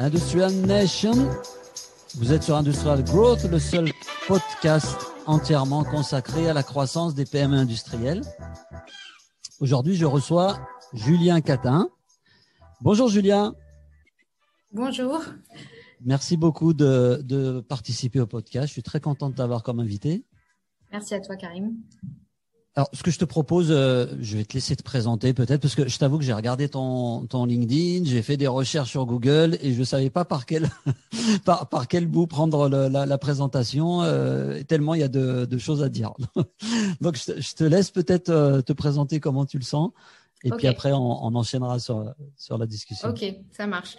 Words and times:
Industrial 0.00 0.50
Nation. 0.50 1.12
Vous 2.16 2.32
êtes 2.32 2.42
sur 2.42 2.56
Industrial 2.56 3.04
Growth, 3.04 3.44
le 3.44 3.58
seul 3.58 3.90
podcast 4.26 4.96
entièrement 5.26 5.84
consacré 5.84 6.48
à 6.48 6.54
la 6.54 6.62
croissance 6.62 7.14
des 7.14 7.26
PME 7.26 7.54
industrielles. 7.54 8.22
Aujourd'hui, 9.60 9.96
je 9.96 10.06
reçois 10.06 10.58
Julien 10.94 11.42
Catin. 11.42 11.90
Bonjour 12.80 13.10
Julien. 13.10 13.54
Bonjour. 14.72 15.22
Merci 16.00 16.38
beaucoup 16.38 16.72
de, 16.72 17.20
de, 17.22 17.60
participer 17.60 18.20
au 18.20 18.26
podcast. 18.26 18.68
Je 18.68 18.72
suis 18.72 18.82
très 18.82 19.00
content 19.00 19.28
de 19.28 19.34
t'avoir 19.34 19.62
comme 19.62 19.80
invité. 19.80 20.24
Merci 20.92 21.14
à 21.14 21.20
toi, 21.20 21.36
Karim. 21.36 21.76
Alors, 22.76 22.88
ce 22.92 23.02
que 23.02 23.10
je 23.10 23.18
te 23.18 23.24
propose, 23.24 23.68
euh, 23.70 24.06
je 24.20 24.36
vais 24.36 24.44
te 24.44 24.54
laisser 24.54 24.76
te 24.76 24.84
présenter 24.84 25.34
peut-être, 25.34 25.60
parce 25.60 25.74
que 25.74 25.88
je 25.88 25.98
t'avoue 25.98 26.18
que 26.18 26.24
j'ai 26.24 26.32
regardé 26.32 26.68
ton, 26.68 27.26
ton 27.26 27.44
LinkedIn, 27.44 28.04
j'ai 28.04 28.22
fait 28.22 28.36
des 28.36 28.46
recherches 28.46 28.90
sur 28.90 29.06
Google 29.06 29.58
et 29.60 29.74
je 29.74 29.82
savais 29.82 30.08
pas 30.08 30.24
par 30.24 30.46
quel 30.46 30.70
par, 31.44 31.68
par 31.68 31.88
quel 31.88 32.06
bout 32.06 32.28
prendre 32.28 32.68
le, 32.68 32.86
la, 32.86 33.06
la, 33.06 33.18
présentation, 33.18 34.02
euh, 34.02 34.62
tellement 34.62 34.94
il 34.94 35.00
y 35.00 35.02
a 35.04 35.08
de, 35.08 35.46
de 35.46 35.58
choses 35.58 35.82
à 35.82 35.88
dire. 35.88 36.12
Donc, 37.00 37.16
je 37.16 37.32
te, 37.32 37.40
je 37.40 37.54
te 37.54 37.64
laisse 37.64 37.90
peut-être 37.90 38.28
euh, 38.28 38.62
te 38.62 38.72
présenter 38.72 39.18
comment 39.18 39.46
tu 39.46 39.58
le 39.58 39.64
sens, 39.64 39.90
et 40.44 40.52
okay. 40.52 40.58
puis 40.58 40.66
après 40.68 40.92
on, 40.92 41.24
on, 41.24 41.34
enchaînera 41.34 41.80
sur 41.80 42.14
sur 42.36 42.56
la 42.56 42.66
discussion. 42.66 43.08
Ok, 43.08 43.24
ça 43.50 43.66
marche. 43.66 43.96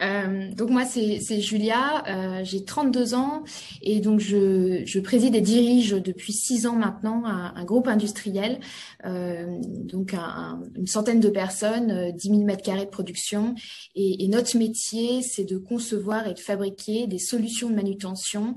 Euh, 0.00 0.50
donc 0.54 0.70
moi 0.70 0.84
c'est 0.84 1.40
Julia, 1.40 2.04
euh, 2.08 2.40
j'ai 2.42 2.64
32 2.64 3.14
ans 3.14 3.44
et 3.82 4.00
donc 4.00 4.20
je, 4.20 4.82
je, 4.86 5.00
préside 5.00 5.34
et 5.34 5.42
dirige 5.42 5.90
depuis 5.90 6.32
6 6.32 6.66
ans 6.66 6.76
maintenant 6.76 7.24
un, 7.26 7.52
un 7.54 7.64
groupe 7.64 7.86
industriel, 7.86 8.60
euh, 9.04 9.58
donc 9.60 10.14
un, 10.14 10.62
une 10.74 10.86
centaine 10.86 11.20
de 11.20 11.28
personnes, 11.28 12.12
10 12.12 12.28
000 12.28 12.44
mètres 12.44 12.62
carrés 12.62 12.86
de 12.86 12.90
production 12.90 13.54
et, 13.94 14.24
et 14.24 14.28
notre 14.28 14.56
métier 14.56 15.20
c'est 15.22 15.44
de 15.44 15.58
concevoir 15.58 16.26
et 16.26 16.34
de 16.34 16.40
fabriquer 16.40 17.06
des 17.06 17.18
solutions 17.18 17.68
de 17.68 17.74
manutention. 17.74 18.56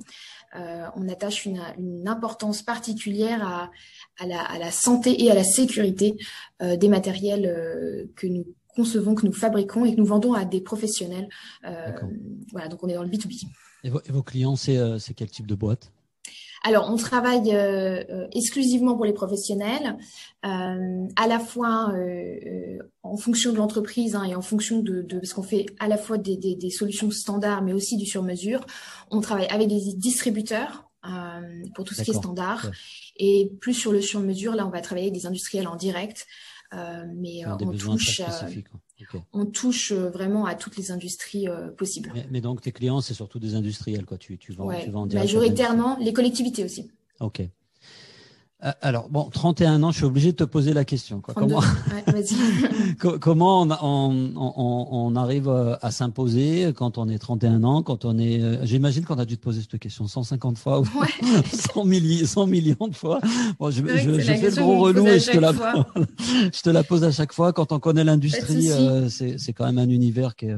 Euh, 0.56 0.86
on 0.96 1.10
attache 1.10 1.46
une, 1.46 1.60
une, 1.80 2.08
importance 2.08 2.62
particulière 2.62 3.46
à, 3.46 3.72
à, 4.20 4.28
la, 4.28 4.40
à, 4.40 4.60
la, 4.60 4.70
santé 4.70 5.24
et 5.24 5.32
à 5.32 5.34
la 5.34 5.44
sécurité 5.44 6.16
euh, 6.62 6.78
des 6.78 6.90
matériels 6.90 8.08
que 8.16 8.28
nous 8.28 8.46
concevons, 8.76 9.16
que 9.16 9.26
nous 9.26 9.34
fabriquons 9.34 9.86
et 9.86 9.94
que 9.94 10.00
nous 10.00 10.06
vendons 10.06 10.34
à 10.34 10.46
des 10.46 10.62
professionnels. 10.62 11.30
Euh, 11.66 11.92
voilà, 12.52 12.68
donc 12.68 12.84
on 12.84 12.88
est 12.88 12.96
dans 12.96 13.04
le 13.04 13.10
B2B. 13.10 13.48
Et 13.84 13.90
vos, 13.90 14.02
et 14.06 14.12
vos 14.12 14.24
clients, 14.24 14.56
c'est 14.56 14.78
euh, 14.78 14.98
quel 15.16 15.30
type 15.30 15.48
de 15.48 15.56
boîte? 15.56 15.92
Alors, 16.66 16.90
on 16.90 16.96
travaille 16.96 17.54
euh, 17.54 18.26
exclusivement 18.32 18.96
pour 18.96 19.04
les 19.04 19.12
professionnels, 19.12 19.98
euh, 20.46 21.08
à 21.18 21.28
la 21.28 21.40
fois 21.40 21.92
euh, 21.94 22.80
en 23.04 23.18
fonction 23.18 23.52
de 23.52 23.58
l'entreprise 23.58 24.16
hein, 24.16 24.24
et 24.24 24.34
en 24.34 24.42
fonction 24.42 24.80
de, 24.80 25.02
de 25.02 25.20
parce 25.20 25.34
qu'on 25.34 25.44
fait 25.44 25.66
à 25.80 25.90
la 25.90 25.98
fois 25.98 26.18
des, 26.18 26.38
des, 26.38 26.56
des, 26.56 26.70
solutions 26.70 27.12
standards, 27.12 27.64
mais 27.64 27.74
aussi 27.74 27.98
du 27.98 28.06
sur-mesure. 28.06 28.66
On 29.12 29.20
travaille 29.20 29.48
avec 29.48 29.68
des 29.68 29.94
distributeurs 29.94 30.90
pour 31.76 31.84
tout 31.84 31.94
ce 31.94 32.02
qui 32.02 32.12
est 32.12 32.14
standard, 32.14 32.64
ouais. 32.64 32.72
et 33.18 33.52
plus 33.60 33.74
sur 33.74 33.92
le 33.92 34.00
sur-mesure, 34.00 34.56
là, 34.56 34.66
on 34.66 34.70
va 34.70 34.80
travailler 34.80 35.08
avec 35.08 35.20
des 35.20 35.28
industriels 35.28 35.68
en 35.68 35.76
direct. 35.76 36.26
Euh, 36.74 37.06
mais 37.16 37.46
euh, 37.46 37.56
on 37.62 37.72
touche, 37.72 38.22
okay. 38.22 39.22
on 39.32 39.46
touche 39.46 39.92
vraiment 39.92 40.46
à 40.46 40.56
toutes 40.56 40.76
les 40.76 40.92
industries 40.92 41.48
euh, 41.48 41.70
possibles. 41.70 42.12
Mais, 42.14 42.26
mais, 42.32 42.42
donc 42.42 42.62
tes 42.62 42.72
clients, 42.72 43.02
c'est 43.02 43.14
surtout 43.14 43.40
des 43.40 43.54
industriels, 43.54 44.06
quoi. 44.06 44.18
Tu, 44.18 44.38
tu 44.38 44.54
vends, 44.54 44.66
ouais, 44.66 44.84
tu 44.84 44.90
vends 44.90 45.06
majoritairement 45.06 45.98
les 46.00 46.14
collectivités 46.14 46.64
aussi. 46.64 46.90
Ok. 47.20 47.42
Alors, 48.82 49.10
bon, 49.10 49.30
31 49.30 49.84
ans, 49.84 49.92
je 49.92 49.98
suis 49.98 50.06
obligé 50.06 50.32
de 50.32 50.38
te 50.38 50.44
poser 50.46 50.74
la 50.74 50.86
question. 50.86 51.20
Quoi. 51.20 51.34
32. 51.34 51.56
Comment, 52.98 53.18
comment 53.20 53.62
on, 53.62 53.72
on, 53.72 54.34
on, 54.38 54.88
on, 54.92 55.16
arrive 55.18 55.50
à 55.82 55.92
s'imposer 55.92 56.72
quand 56.74 56.98
on 56.98 57.10
est 57.10 57.20
31 57.20 57.66
ans, 57.66 57.84
quand 57.84 58.06
on 58.06 58.18
est... 58.18 58.66
J'imagine 58.66 59.04
qu'on 59.04 59.20
a 59.20 59.26
dû 59.26 59.38
te 59.38 59.44
poser 59.44 59.62
cette 59.62 59.80
question 59.80 60.08
150 60.08 60.58
fois 60.58 60.80
ou 60.80 60.84
ouais. 60.84 61.08
100, 61.52 61.84
milliers, 61.84 62.26
100 62.26 62.48
millions 62.48 62.88
de 62.88 62.96
fois. 62.96 63.20
Bon, 63.60 63.70
je, 63.70 63.86
je, 63.86 64.20
je 64.20 64.22
fais 64.22 64.50
le 64.50 64.56
gros 64.56 64.80
relou 64.80 65.08
et 65.08 65.20
je 65.20 65.32
te, 65.32 65.38
la, 65.40 65.52
je 66.54 66.62
te 66.62 66.70
la 66.70 66.84
pose 66.84 67.04
à 67.04 67.12
chaque 67.12 67.34
fois. 67.34 67.52
Quand 67.52 67.74
on 67.74 67.80
connaît 67.80 68.06
l'industrie, 68.06 68.72
euh, 68.72 69.10
c'est 69.10 69.54
quand 69.54 69.66
même 69.66 69.80
un 69.80 69.90
univers 69.90 70.38
qui 70.38 70.46
est... 70.46 70.56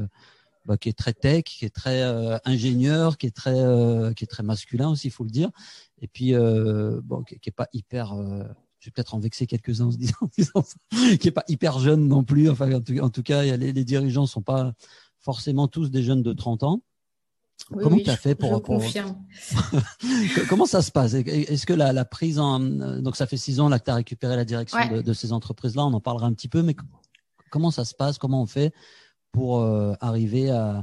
Bah, 0.66 0.76
qui 0.76 0.88
est 0.88 0.98
très 0.98 1.12
tech, 1.12 1.44
qui 1.44 1.64
est 1.64 1.74
très 1.74 2.02
euh, 2.02 2.38
ingénieur, 2.44 3.18
qui 3.18 3.26
est 3.26 3.34
très 3.34 3.54
euh, 3.54 4.12
qui 4.12 4.24
est 4.24 4.26
très 4.26 4.42
masculin 4.42 4.90
aussi, 4.90 5.06
il 5.06 5.10
faut 5.12 5.22
le 5.22 5.30
dire. 5.30 5.50
Et 6.02 6.08
puis 6.08 6.34
euh, 6.34 7.00
bon, 7.04 7.22
qui, 7.22 7.38
qui 7.38 7.50
est 7.50 7.52
pas 7.52 7.68
hyper 7.72 8.14
euh, 8.14 8.42
je 8.80 8.88
vais 8.88 8.92
peut-être 8.92 9.14
en 9.14 9.20
vexer 9.20 9.46
quelques-uns 9.46 9.86
en 9.86 9.90
se 9.92 9.96
disant, 9.96 10.16
disant 10.36 10.64
ça, 10.64 11.16
qui 11.18 11.28
est 11.28 11.32
pas 11.32 11.44
hyper 11.46 11.78
jeune 11.78 12.08
non 12.08 12.24
plus. 12.24 12.50
Enfin, 12.50 12.72
en 12.72 12.80
tout, 12.80 12.98
en 12.98 13.10
tout 13.10 13.22
cas, 13.22 13.42
les, 13.42 13.72
les, 13.72 13.84
dirigeants 13.84 14.26
sont 14.26 14.42
pas 14.42 14.72
forcément 15.20 15.68
tous 15.68 15.90
des 15.90 16.02
jeunes 16.02 16.22
de 16.22 16.32
30 16.32 16.64
ans. 16.64 16.82
Oui, 17.70 17.82
comment 17.84 17.96
oui, 17.96 18.02
tu 18.02 18.10
as 18.10 18.16
fait 18.16 18.34
pour, 18.34 18.60
pour... 18.62 18.82
comment 20.48 20.66
ça 20.66 20.82
se 20.82 20.90
passe? 20.90 21.14
Est-ce 21.14 21.64
que 21.64 21.72
la, 21.72 21.92
la, 21.92 22.04
prise 22.04 22.38
en 22.38 22.60
donc 22.60 23.16
ça 23.16 23.26
fait 23.26 23.38
six 23.38 23.60
ans 23.60 23.68
là 23.68 23.78
que 23.78 23.84
tu 23.84 23.90
as 23.90 23.94
récupéré 23.94 24.36
la 24.36 24.44
direction 24.44 24.78
ouais. 24.78 24.88
de, 24.90 25.00
de, 25.00 25.12
ces 25.12 25.32
entreprises 25.32 25.74
là, 25.74 25.84
on 25.86 25.92
en 25.94 26.00
parlera 26.00 26.26
un 26.26 26.34
petit 26.34 26.48
peu, 26.48 26.62
mais 26.62 26.76
comment 27.50 27.70
ça 27.70 27.84
se 27.84 27.94
passe? 27.94 28.18
Comment 28.18 28.42
on 28.42 28.46
fait? 28.46 28.72
Pour 29.36 29.60
euh, 29.60 29.92
arriver 30.00 30.48
à, 30.48 30.82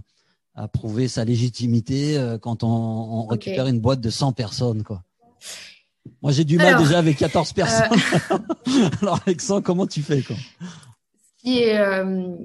à, 0.53 0.67
prouver 0.67 1.07
sa 1.07 1.25
légitimité 1.25 2.19
euh, 2.19 2.37
quand 2.37 2.63
on, 2.63 2.67
on 2.67 3.25
récupère 3.25 3.65
une 3.65 3.79
boîte 3.79 3.99
de 3.99 4.11
100 4.11 4.33
personnes 4.33 4.83
quoi. 4.83 5.01
Moi 6.21 6.31
j'ai 6.31 6.43
du 6.43 6.57
mal 6.57 6.67
Alors, 6.67 6.83
déjà 6.83 6.99
avec 6.99 7.17
14 7.17 7.51
personnes. 7.53 7.99
Euh... 8.31 8.89
Alors 9.01 9.19
avec 9.25 9.41
100 9.41 9.63
comment 9.63 9.87
tu 9.87 10.03
fais 10.03 10.21
quoi? 10.21 10.35
Qui 11.39 11.63
est 11.63 11.79
euh, 11.79 12.35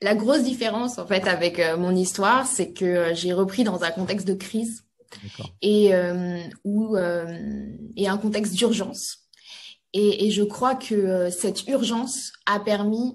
la 0.00 0.14
grosse 0.14 0.42
différence 0.42 0.96
en 0.96 1.06
fait 1.06 1.28
avec 1.28 1.58
euh, 1.58 1.76
mon 1.76 1.94
histoire, 1.94 2.46
c'est 2.46 2.72
que 2.72 3.12
j'ai 3.12 3.34
repris 3.34 3.64
dans 3.64 3.84
un 3.84 3.90
contexte 3.90 4.26
de 4.26 4.34
crise 4.34 4.84
et 5.60 5.92
où 6.64 6.96
et 6.96 8.08
un 8.08 8.16
contexte 8.16 8.54
d'urgence. 8.54 9.18
Et, 9.92 10.26
et, 10.26 10.30
je 10.30 10.42
crois 10.42 10.74
que 10.74 11.28
cette 11.28 11.68
urgence 11.68 12.32
a 12.46 12.58
permis 12.58 13.14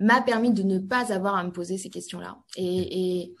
m'a 0.00 0.20
permis 0.22 0.52
de 0.52 0.62
ne 0.62 0.78
pas 0.78 1.12
avoir 1.12 1.34
à 1.34 1.44
me 1.44 1.50
poser 1.50 1.78
ces 1.78 1.90
questions-là. 1.90 2.38
Et, 2.56 3.20
et, 3.20 3.34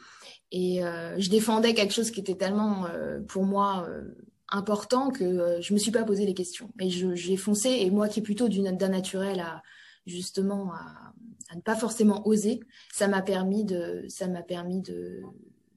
et 0.50 0.84
euh, 0.84 1.18
je 1.18 1.30
défendais 1.30 1.74
quelque 1.74 1.94
chose 1.94 2.10
qui 2.10 2.20
était 2.20 2.36
tellement 2.36 2.86
euh, 2.86 3.20
pour 3.20 3.44
moi 3.44 3.86
euh, 3.88 4.02
important 4.48 5.10
que 5.10 5.58
je 5.60 5.72
me 5.72 5.78
suis 5.78 5.90
pas 5.90 6.04
posé 6.04 6.26
les 6.26 6.34
questions. 6.34 6.70
Et 6.80 6.90
j'ai 6.90 7.36
foncé. 7.36 7.68
Et 7.68 7.90
moi 7.90 8.08
qui 8.08 8.20
est 8.20 8.22
plutôt 8.22 8.48
d'un 8.48 8.88
naturel 8.88 9.40
à 9.40 9.62
justement 10.06 10.72
à, 10.72 11.12
à, 11.50 11.56
ne 11.56 11.60
pas 11.60 11.76
forcément 11.76 12.26
oser, 12.26 12.60
ça 12.92 13.08
m'a 13.08 13.22
permis 13.22 13.64
de 13.64 14.04
ça 14.08 14.26
m'a 14.26 14.42
permis 14.42 14.80
de, 14.80 15.22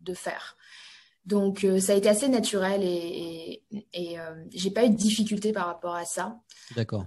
de 0.02 0.14
faire. 0.14 0.58
Donc 1.26 1.68
ça 1.80 1.94
a 1.94 1.96
été 1.96 2.10
assez 2.10 2.30
naturel 2.30 2.82
et, 2.82 3.62
et, 3.72 3.86
et 3.94 4.18
j'ai 4.52 4.72
pas 4.72 4.86
eu 4.86 4.90
de 4.90 4.96
difficulté 4.96 5.52
par 5.52 5.68
rapport 5.68 5.94
à 5.94 6.06
ça. 6.06 6.40
D'accord. 6.76 7.06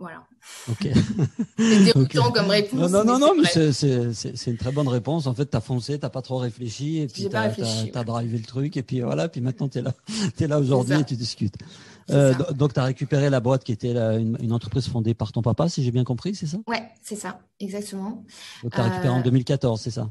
Voilà. 0.00 0.24
Ok. 0.70 0.88
C'est 1.58 1.84
déroutant 1.84 2.28
okay. 2.28 2.32
comme 2.32 2.48
réponse. 2.48 2.90
Non, 2.90 3.04
non, 3.04 3.18
non, 3.18 3.34
mais 3.36 3.48
c'est 3.74 4.50
une 4.50 4.56
très 4.56 4.72
bonne 4.72 4.88
réponse. 4.88 5.26
En 5.26 5.34
fait, 5.34 5.50
tu 5.50 5.56
as 5.56 5.60
foncé, 5.60 6.00
tu 6.00 6.08
pas 6.08 6.22
trop 6.22 6.38
réfléchi, 6.38 7.00
et 7.00 7.06
puis 7.06 7.28
tu 7.28 7.36
as, 7.36 7.42
as, 7.42 7.86
as, 7.94 8.04
drivé 8.04 8.38
le 8.38 8.44
truc, 8.44 8.78
et 8.78 8.82
puis 8.82 9.02
voilà, 9.02 9.28
puis 9.28 9.42
maintenant 9.42 9.68
tu 9.68 9.78
es 9.78 9.82
là, 9.82 9.92
es 10.40 10.46
là 10.46 10.58
aujourd'hui 10.58 10.98
et 10.98 11.04
tu 11.04 11.16
discutes. 11.16 11.56
Euh, 12.10 12.32
donc, 12.54 12.72
tu 12.72 12.80
as 12.80 12.84
récupéré 12.84 13.28
la 13.28 13.40
boîte 13.40 13.62
qui 13.62 13.72
était 13.72 13.92
la, 13.92 14.14
une, 14.16 14.36
une, 14.40 14.52
entreprise 14.52 14.88
fondée 14.88 15.14
par 15.14 15.32
ton 15.32 15.42
papa, 15.42 15.68
si 15.68 15.84
j'ai 15.84 15.92
bien 15.92 16.04
compris, 16.04 16.34
c'est 16.34 16.46
ça? 16.46 16.56
Ouais, 16.66 16.82
c'est 17.02 17.16
ça, 17.16 17.40
exactement. 17.60 18.24
Donc, 18.62 18.72
tu 18.72 18.80
as 18.80 18.84
récupéré 18.84 19.08
euh... 19.08 19.18
en 19.18 19.20
2014, 19.20 19.80
c'est 19.80 19.90
ça? 19.90 20.10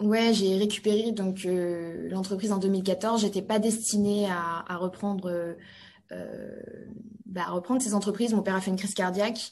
Ouais, 0.00 0.34
j'ai 0.34 0.56
récupéré 0.56 1.12
donc 1.12 1.46
euh, 1.46 2.08
l'entreprise 2.10 2.52
en 2.52 2.58
2014. 2.58 3.20
J'étais 3.20 3.42
pas 3.42 3.58
destinée 3.58 4.28
à, 4.28 4.64
à 4.66 4.76
reprendre 4.76 5.30
euh, 5.30 5.54
bah, 7.26 7.46
reprendre 7.50 7.82
ces 7.82 7.94
entreprises. 7.94 8.34
Mon 8.34 8.42
père 8.42 8.56
a 8.56 8.60
fait 8.60 8.70
une 8.70 8.76
crise 8.76 8.94
cardiaque. 8.94 9.50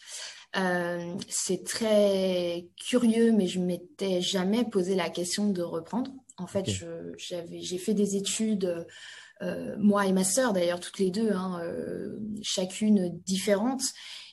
Euh, 0.56 1.14
c'est 1.28 1.64
très 1.64 2.68
curieux, 2.76 3.32
mais 3.32 3.46
je 3.46 3.60
m'étais 3.60 4.20
jamais 4.20 4.64
posé 4.64 4.94
la 4.94 5.08
question 5.08 5.48
de 5.50 5.62
reprendre. 5.62 6.10
En 6.38 6.46
fait, 6.46 6.60
okay. 6.60 6.86
j'avais, 7.18 7.60
j'ai 7.60 7.78
fait 7.78 7.94
des 7.94 8.16
études, 8.16 8.86
euh, 9.42 9.76
moi 9.78 10.06
et 10.06 10.12
ma 10.12 10.24
sœur 10.24 10.52
d'ailleurs, 10.52 10.80
toutes 10.80 10.98
les 10.98 11.10
deux, 11.10 11.32
hein, 11.32 11.60
euh, 11.62 12.18
chacune 12.42 13.20
différente, 13.24 13.82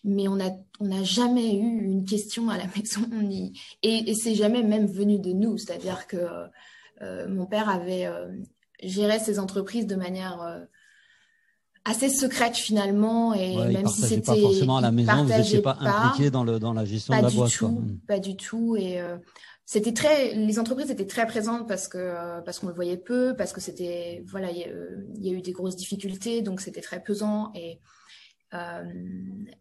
mais 0.03 0.27
on 0.27 0.39
a, 0.39 0.50
on 0.80 0.85
n'a 0.85 1.03
jamais 1.03 1.53
eu 1.56 1.81
une 1.83 2.06
question 2.06 2.50
à 2.50 2.57
la 2.57 2.65
maison, 2.75 3.01
ni, 3.12 3.59
et, 3.83 4.09
et 4.09 4.13
c'est 4.15 4.35
jamais 4.35 4.63
même 4.63 4.88
venu 4.88 5.19
de 5.19 5.33
nous. 5.33 5.57
C'est-à-dire 5.57 6.07
que 6.07 6.18
euh, 7.01 7.27
mon 7.27 7.45
père 7.45 7.69
avait 7.69 8.09
géré 8.81 9.19
ses 9.19 9.38
entreprises 9.38 9.85
de 9.85 9.95
manière 9.95 10.68
assez 11.87 12.09
secrète 12.09 12.55
finalement 12.55 13.33
et 13.33 13.55
ouais, 13.55 13.71
même 13.73 13.87
si 13.87 14.01
c'était 14.01 14.21
pas 14.21 14.35
forcément 14.35 14.77
à 14.77 14.81
la 14.81 14.91
maison 14.91 15.23
vous 15.23 15.29
n'étiez 15.29 15.61
pas, 15.61 15.77
impliqué 15.79 16.29
dans 16.29 16.43
le 16.43 16.59
dans 16.59 16.73
la 16.73 16.85
gestion 16.85 17.13
pas 17.13 17.19
de 17.19 17.23
la 17.23 17.29
du 17.31 17.37
boîte 17.37 17.51
tout, 17.51 17.67
quoi. 17.69 17.83
pas 18.07 18.19
du 18.19 18.35
tout 18.35 18.75
et 18.75 18.99
euh, 19.01 19.17
c'était 19.65 19.93
très 19.93 20.35
les 20.35 20.59
entreprises 20.59 20.91
étaient 20.91 21.07
très 21.07 21.25
présentes 21.25 21.67
parce 21.67 21.87
que 21.87 21.97
euh, 21.97 22.41
parce 22.41 22.59
qu'on 22.59 22.67
le 22.67 22.73
voyait 22.73 22.97
peu 22.97 23.35
parce 23.37 23.53
que 23.53 23.61
c'était 23.61 24.23
voilà 24.27 24.51
il 24.51 24.57
y, 24.57 25.27
y, 25.27 25.33
a 25.33 25.37
eu 25.37 25.41
des 25.41 25.53
grosses 25.53 25.77
difficultés 25.77 26.41
donc 26.41 26.59
c'était 26.61 26.81
très 26.81 27.01
pesant 27.01 27.51
et 27.55 27.79
Euh, 27.79 27.96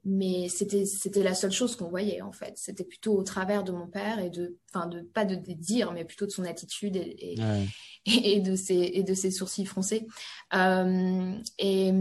mais 0.05 0.49
c'était 0.49 0.85
c'était 0.85 1.23
la 1.23 1.35
seule 1.35 1.53
chose 1.53 1.77
qu'on 1.77 1.89
voyait 1.89 2.23
en 2.23 2.33
fait. 2.33 2.53
C'était 2.57 2.85
plutôt 2.85 3.17
au 3.17 3.23
travers 3.23 3.65
de 3.65 3.73
mon 3.73 3.87
père 3.87 4.21
et 4.21 4.31
de, 4.31 4.57
enfin 4.73 4.87
de 4.87 5.01
pas 5.01 5.25
de, 5.25 5.35
dire, 5.35 5.93
mais 5.93 6.05
plutôt 6.05 6.27
de 6.27 6.31
son 6.31 6.45
attitude 6.45 6.97
et, 6.97 7.37
et, 8.07 8.41
de 8.41 8.55
ses 8.55 8.91
et 8.95 9.03
de 9.03 9.15
ses 9.15 9.31
sourcils 9.31 9.67
froncés. 9.67 10.07
Euh, 10.55 11.33
et 11.59 11.93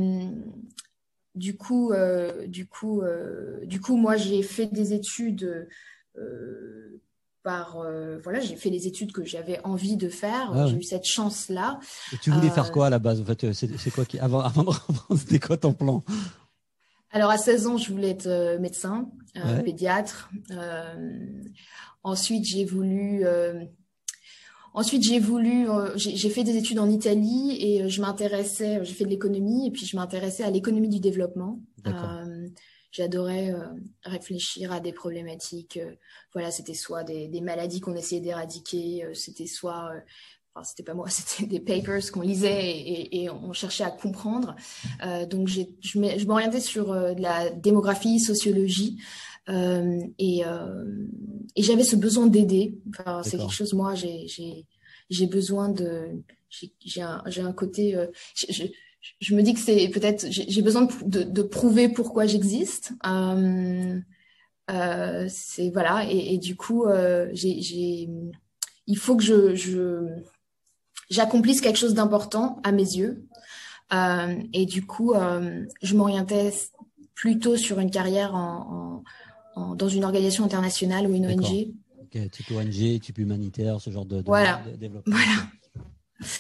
du 1.34 1.58
coup, 1.58 1.92
euh, 1.92 2.46
du 2.48 2.68
coup, 2.68 3.02
du 3.64 3.82
coup, 3.82 3.98
moi 3.98 4.16
j'ai 4.16 4.44
fait 4.44 4.68
des 4.68 4.94
études. 4.94 5.68
par 7.44 7.78
voilà 8.24 8.40
j'ai 8.40 8.56
fait 8.56 8.70
les 8.70 8.88
études 8.88 9.12
que 9.12 9.24
j'avais 9.24 9.60
envie 9.64 9.98
de 9.98 10.10
faire 10.10 10.52
ah 10.54 10.66
j'ai 10.68 10.78
eu 10.78 10.84
cette 10.84 11.06
chance 11.06 11.50
là 11.50 11.80
et 12.12 12.18
tu 12.18 12.32
voulais 12.32 12.50
faire 12.50 12.72
quoi 12.72 12.88
à 12.88 12.90
la 12.90 12.98
base 12.98 13.22
en 13.22 13.26
fait 13.26 13.54
c'est 13.54 13.92
quoi 13.92 14.04
qui 14.06 14.18
avant 14.18 14.40
avant 14.50 14.64
de 14.64 14.70
reprendre 14.70 15.20
c'était 15.20 15.40
quoi 15.40 15.58
ton 15.58 15.74
plan? 15.74 16.04
Alors 17.16 17.32
à 17.32 17.38
16 17.38 17.68
ans, 17.68 17.78
je 17.78 17.94
voulais 17.94 18.10
être 18.10 18.28
euh, 18.28 18.60
médecin, 18.60 19.10
euh, 19.38 19.62
pédiatre. 19.62 20.30
Euh, 20.52 21.42
ensuite, 22.04 22.44
j'ai 22.44 22.66
voulu 22.66 23.26
Ensuite, 24.74 25.04
j'ai 25.04 25.20
voulu, 25.20 25.68
j'ai 25.96 26.30
fait 26.30 26.44
des 26.44 26.58
études 26.58 26.80
en 26.80 26.90
Italie 26.90 27.56
et 27.62 27.88
je 27.88 28.02
m'intéressais, 28.02 28.84
j'ai 28.84 28.94
fait 28.94 29.06
de 29.06 29.10
l'économie 29.10 29.68
et 29.68 29.72
puis 29.72 29.86
je 29.86 29.96
m'intéressais 29.96 30.44
à 30.44 30.52
l'économie 30.52 30.90
du 30.90 31.00
développement. 31.00 31.62
J'adorais 32.92 33.54
réfléchir 34.04 34.74
à 34.74 34.82
des 34.82 34.92
problématiques. 34.92 35.80
voilà, 36.34 36.52
c'était 36.52 36.74
soit 36.74 37.06
des, 37.06 37.30
des 37.30 37.40
maladies 37.40 37.80
qu'on 37.80 37.96
essayait 37.96 38.20
d'éradiquer, 38.20 39.08
c'était 39.14 39.48
soit 39.48 39.94
enfin, 40.56 40.63
c'était 40.63 40.84
pas 40.84 40.94
moi, 40.94 41.07
c'était 41.10 41.46
des 41.46 41.60
papers 41.60 42.12
qu'on 42.12 42.22
lisait 42.22 42.69
et, 42.69 43.24
et, 43.24 43.30
on 43.30 43.54
cherchait 43.54 43.84
à 43.84 43.92
comprendre. 43.92 44.56
Euh, 45.06 45.25
donc 45.25 45.48
je 45.48 46.25
m'orientais 46.25 46.62
sur 46.62 46.92
euh, 46.92 47.13
de 47.13 47.22
la 47.22 47.50
démographie, 47.50 48.19
sociologie. 48.19 48.98
Euh, 49.50 50.02
et, 50.18 50.46
euh, 50.46 50.84
et 51.56 51.63
j'avais 51.63 51.84
ce 51.84 51.96
besoin 51.96 52.28
d'aider. 52.28 52.78
Enfin, 52.90 53.22
c'est 53.24 53.38
quelque 53.38 53.54
chose, 53.54 53.74
moi, 53.74 53.94
j'ai 53.96 55.28
besoin 55.28 55.69
de... 55.69 56.24
J'ai 56.84 57.01
un, 57.01 57.24
un 57.25 57.54
côté... 57.54 57.96
Euh, 57.96 58.08
je, 58.36 58.63
je, 59.19 59.36
me 59.36 59.42
dis 59.42 59.54
que 59.54 59.60
c'est 59.60 59.90
peut-être... 59.90 60.25
J'ai 60.30 60.62
besoin 60.62 60.88
de, 61.06 61.24
de, 61.24 61.42
prouver 61.44 61.90
pourquoi 61.90 62.25
j'existe. 62.25 62.94
Euh, 63.06 64.00
c'est 65.30 65.69
voilà 65.69 66.12
et, 66.12 66.34
et, 66.34 66.40
du 66.40 66.56
coup 66.56 66.88
j'ai 67.34 68.10
il 68.88 68.98
faut 68.98 69.16
que 69.16 69.24
je, 69.24 69.54
je 69.54 70.08
j'accomplisse 71.10 71.62
quelque 71.62 71.78
chose 71.78 71.94
d'important 71.94 72.60
à 72.63 72.72
mes 72.72 72.84
yeux. 72.84 73.25
Euh, 73.94 74.36
et 74.54 74.66
du 74.66 74.86
coup, 74.86 75.13
euh, 75.13 75.66
je 75.81 75.96
m'orientais 75.96 76.52
plutôt 77.13 77.56
sur 77.56 77.80
une 77.80 77.92
carrière 77.92 78.34
en, 78.36 79.04
en, 79.56 79.75
dans 79.75 79.88
une 79.88 80.04
organisation 80.04 80.44
internationale 80.44 81.07
ou 81.07 81.13
une 81.13 81.28
ONG. 81.28 81.74
Type 82.31 82.52
ONG, 82.52 83.00
type 83.02 83.18
humanitaire, 83.18 83.81
ce 83.81 83.90
genre 83.90 84.06
de, 84.06 84.18
de, 84.18 84.25
voilà. 84.25 84.62
de 84.66 84.78
développement. 84.78 85.16
Voilà. 85.16 86.31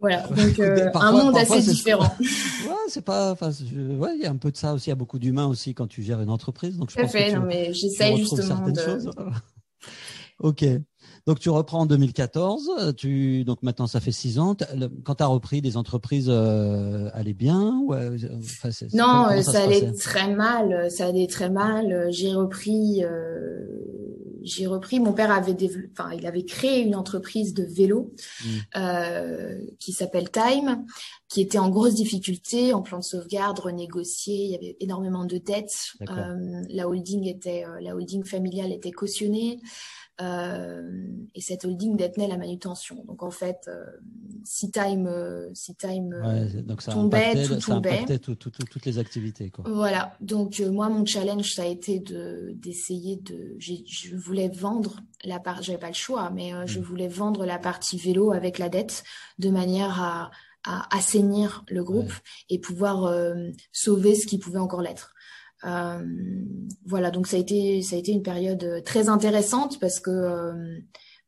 Voilà, 0.00 0.26
donc 0.26 0.58
euh, 0.58 0.90
un 0.96 1.12
monde 1.12 1.34
assez 1.34 1.62
différent. 1.62 2.14
ouais, 2.20 2.74
c'est 2.88 3.02
pas. 3.02 3.32
Enfin, 3.32 3.50
ouais, 3.72 4.16
il 4.16 4.20
y 4.22 4.26
a 4.26 4.30
un 4.30 4.36
peu 4.36 4.50
de 4.50 4.56
ça 4.58 4.74
aussi. 4.74 4.88
Il 4.88 4.90
y 4.90 4.92
a 4.92 4.96
beaucoup 4.96 5.18
d'humains 5.18 5.46
aussi 5.46 5.72
quand 5.72 5.86
tu 5.86 6.02
gères 6.02 6.20
une 6.20 6.28
entreprise. 6.28 6.76
Donc 6.76 6.90
je 6.90 7.00
pense 7.00 7.10
fait, 7.10 7.28
que 7.28 7.30
tu, 7.30 7.36
non, 7.36 7.46
mais 7.46 7.72
j'essaye 7.72 8.18
justement 8.18 8.68
de. 8.68 8.78
Choses. 8.78 9.10
ok. 10.40 10.62
Donc 11.26 11.40
tu 11.40 11.48
reprends 11.50 11.80
en 11.80 11.86
2014. 11.86 12.94
Tu 12.96 13.44
donc 13.44 13.62
maintenant 13.62 13.86
ça 13.86 14.00
fait 14.00 14.12
six 14.12 14.38
ans. 14.38 14.56
Quand 15.04 15.16
tu 15.16 15.22
as 15.22 15.26
repris, 15.26 15.62
des 15.62 15.76
entreprises 15.76 16.28
euh, 16.28 17.08
allaient 17.14 17.32
bien 17.32 17.80
ou 17.82 17.94
euh, 17.94 18.16
Non, 18.92 19.28
ça, 19.28 19.42
ça 19.42 19.62
allait 19.62 19.92
très 19.92 20.34
mal. 20.34 20.90
Ça 20.90 21.06
allait 21.06 21.26
très 21.26 21.50
mal. 21.50 22.08
J'ai 22.10 22.32
repris. 22.32 23.04
Euh, 23.04 23.84
j'ai 24.44 24.66
repris. 24.66 25.00
Mon 25.00 25.12
père 25.12 25.32
avait 25.32 25.56
enfin, 25.92 26.12
il 26.12 26.26
avait 26.26 26.44
créé 26.44 26.80
une 26.80 26.94
entreprise 26.94 27.54
de 27.54 27.64
vélo 27.64 28.12
mmh. 28.44 28.48
euh, 28.76 29.58
qui 29.80 29.92
s'appelle 29.92 30.30
Time, 30.30 30.84
qui 31.28 31.40
était 31.40 31.58
en 31.58 31.70
grosse 31.70 31.94
difficulté, 31.94 32.72
en 32.72 32.82
plan 32.82 32.98
de 32.98 33.04
sauvegarde, 33.04 33.58
renégocié. 33.58 34.44
Il 34.44 34.50
y 34.50 34.54
avait 34.54 34.76
énormément 34.80 35.24
de 35.24 35.38
dettes. 35.38 35.94
Euh, 36.02 36.62
la 36.68 36.88
holding 36.88 37.26
était, 37.26 37.64
euh, 37.64 37.80
la 37.80 37.96
holding 37.96 38.24
familiale 38.24 38.70
était 38.70 38.92
cautionnée. 38.92 39.60
Euh, 40.20 41.08
et 41.34 41.40
cette 41.40 41.64
holding 41.64 41.96
détenait 41.96 42.28
la 42.28 42.36
manutention. 42.36 43.04
Donc 43.06 43.24
en 43.24 43.32
fait, 43.32 43.66
euh, 43.66 43.84
si 44.44 44.70
Time, 44.70 45.08
euh, 45.08 45.50
si 45.54 45.74
Time 45.74 46.14
tombait, 46.86 47.44
tout 47.44 47.56
tombait. 47.56 48.04
Toutes 48.06 48.86
les 48.86 48.98
activités. 48.98 49.50
Quoi. 49.50 49.64
Voilà. 49.66 50.16
Donc 50.20 50.60
moi, 50.60 50.88
mon 50.88 51.04
challenge, 51.04 51.54
ça 51.54 51.62
a 51.62 51.66
été 51.66 51.98
de 51.98 52.52
d'essayer 52.54 53.16
de. 53.16 53.56
Je 53.58 54.14
voulais 54.14 54.48
vendre 54.48 55.00
la 55.24 55.40
part. 55.40 55.62
J'avais 55.62 55.78
pas 55.78 55.88
le 55.88 55.94
choix, 55.94 56.30
mais 56.30 56.52
je 56.66 56.78
mm. 56.78 56.82
voulais 56.82 57.08
vendre 57.08 57.44
la 57.44 57.58
partie 57.58 57.98
vélo 57.98 58.30
avec 58.30 58.58
la 58.58 58.68
dette 58.68 59.02
de 59.38 59.50
manière 59.50 60.00
à 60.00 60.30
à 60.66 60.96
assainir 60.96 61.62
le 61.68 61.84
groupe 61.84 62.10
et 62.48 62.58
pouvoir 62.58 63.14
sauver 63.70 64.14
ce 64.14 64.26
qui 64.26 64.38
pouvait 64.38 64.58
encore 64.58 64.80
l'être. 64.80 65.13
Euh, 65.64 66.02
voilà, 66.86 67.10
donc 67.10 67.26
ça 67.26 67.36
a 67.36 67.40
été 67.40 67.82
ça 67.82 67.96
a 67.96 67.98
été 67.98 68.12
une 68.12 68.22
période 68.22 68.82
très 68.84 69.08
intéressante 69.08 69.78
parce 69.80 70.00
que 70.00 70.10
euh, 70.10 70.78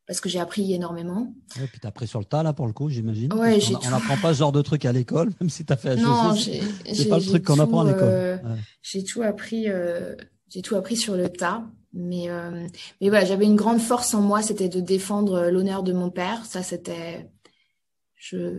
parce 0.05 0.21
que 0.21 0.29
j'ai 0.29 0.39
appris 0.39 0.73
énormément. 0.73 1.33
Et 1.61 1.67
puis 1.67 1.79
tu 1.79 1.87
as 1.87 1.89
appris 1.89 2.07
sur 2.07 2.19
le 2.19 2.25
tas 2.25 2.43
là 2.43 2.53
pour 2.53 2.67
le 2.67 2.73
coup, 2.73 2.89
j'imagine. 2.89 3.33
Ouais, 3.33 3.59
on 3.85 3.89
n'apprend 3.89 4.17
pas 4.17 4.33
ce 4.33 4.39
genre 4.39 4.51
de 4.51 4.61
truc 4.61 4.85
à 4.85 4.91
l'école, 4.91 5.31
même 5.41 5.49
si 5.49 5.65
tu 5.65 5.73
as 5.73 5.77
fait 5.77 5.95
Non, 5.95 6.35
c'est 6.35 7.09
pas 7.09 7.17
le 7.17 7.25
truc 7.25 7.43
qu'on 7.43 7.59
apprend 7.59 7.81
à 7.81 7.91
l'école. 7.91 8.09
Euh, 8.09 8.37
j'ai 8.81 9.03
tout 9.03 9.21
appris 9.23 9.67
j'ai 10.49 10.61
tout 10.61 10.75
appris 10.75 10.95
sur 10.95 11.15
le 11.15 11.29
tas. 11.29 11.63
Mais 11.93 12.27
mais 13.01 13.09
voilà, 13.09 13.25
j'avais 13.25 13.45
une 13.45 13.55
grande 13.55 13.79
force 13.79 14.13
en 14.13 14.21
moi, 14.21 14.43
c'était 14.43 14.69
de 14.69 14.81
défendre 14.81 15.49
l'honneur 15.49 15.81
de 15.81 15.93
mon 15.93 16.11
père. 16.11 16.45
Ça, 16.45 16.61
c'était 16.61 17.31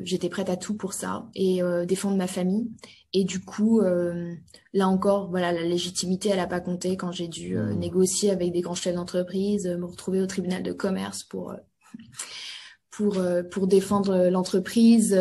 j'étais 0.03 0.29
prête 0.29 0.49
à 0.51 0.57
tout 0.57 0.75
pour 0.75 0.93
ça 0.93 1.29
et 1.35 1.61
défendre 1.87 2.17
ma 2.17 2.27
famille. 2.27 2.69
Et 3.15 3.25
du 3.25 3.41
coup, 3.41 3.81
euh, 3.81 4.35
là 4.75 4.89
encore, 4.89 5.31
voilà, 5.31 5.53
la 5.53 5.63
légitimité, 5.63 6.29
elle 6.29 6.37
n'a 6.37 6.47
pas 6.47 6.61
compté 6.61 6.97
quand 6.97 7.11
j'ai 7.11 7.29
dû 7.29 7.57
euh, 7.57 7.73
mmh. 7.73 7.79
négocier 7.79 8.31
avec 8.31 8.53
des 8.53 8.61
grands 8.61 8.75
chefs 8.75 8.95
d'entreprise, 8.95 9.67
me 9.67 9.87
retrouver 9.87 10.21
au 10.21 10.27
tribunal 10.27 10.63
de 10.63 10.73
commerce 10.73 11.25
pour 11.25 11.53
euh, 11.53 11.57
pour 12.91 13.19
pour 13.51 13.69
défendre 13.69 14.29
l'entreprise. 14.29 15.17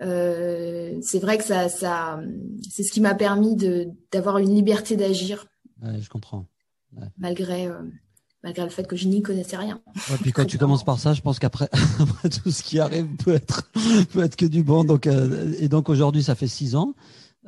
c'est 0.00 1.18
vrai 1.20 1.38
que 1.38 1.44
ça, 1.44 1.68
ça 1.68 2.20
c'est 2.68 2.82
ce 2.82 2.90
qui 2.90 3.00
m'a 3.00 3.14
permis 3.14 3.54
de 3.54 3.86
d'avoir 4.10 4.38
une 4.38 4.52
liberté 4.52 4.96
d'agir. 4.96 5.46
Ouais, 5.80 6.00
je 6.00 6.10
comprends. 6.10 6.48
Ouais. 6.96 7.06
Malgré 7.18 7.70
malgré 8.42 8.64
le 8.64 8.70
fait 8.70 8.86
que 8.86 8.96
je 8.96 9.08
n'y 9.08 9.22
connaissais 9.22 9.56
rien. 9.56 9.80
Ouais, 10.10 10.16
puis 10.20 10.32
quand 10.32 10.44
tu 10.44 10.58
commences 10.58 10.84
par 10.84 10.98
ça, 10.98 11.14
je 11.14 11.20
pense 11.20 11.38
qu'après 11.38 11.68
tout 12.42 12.50
ce 12.50 12.62
qui 12.62 12.78
arrive 12.80 13.06
peut 13.16 13.34
être 13.34 13.70
peut 14.12 14.22
être 14.22 14.36
que 14.36 14.46
du 14.46 14.62
bon. 14.62 14.84
Donc 14.84 15.06
et 15.06 15.68
donc 15.68 15.88
aujourd'hui, 15.88 16.22
ça 16.22 16.34
fait 16.34 16.48
six 16.48 16.74
ans. 16.76 16.94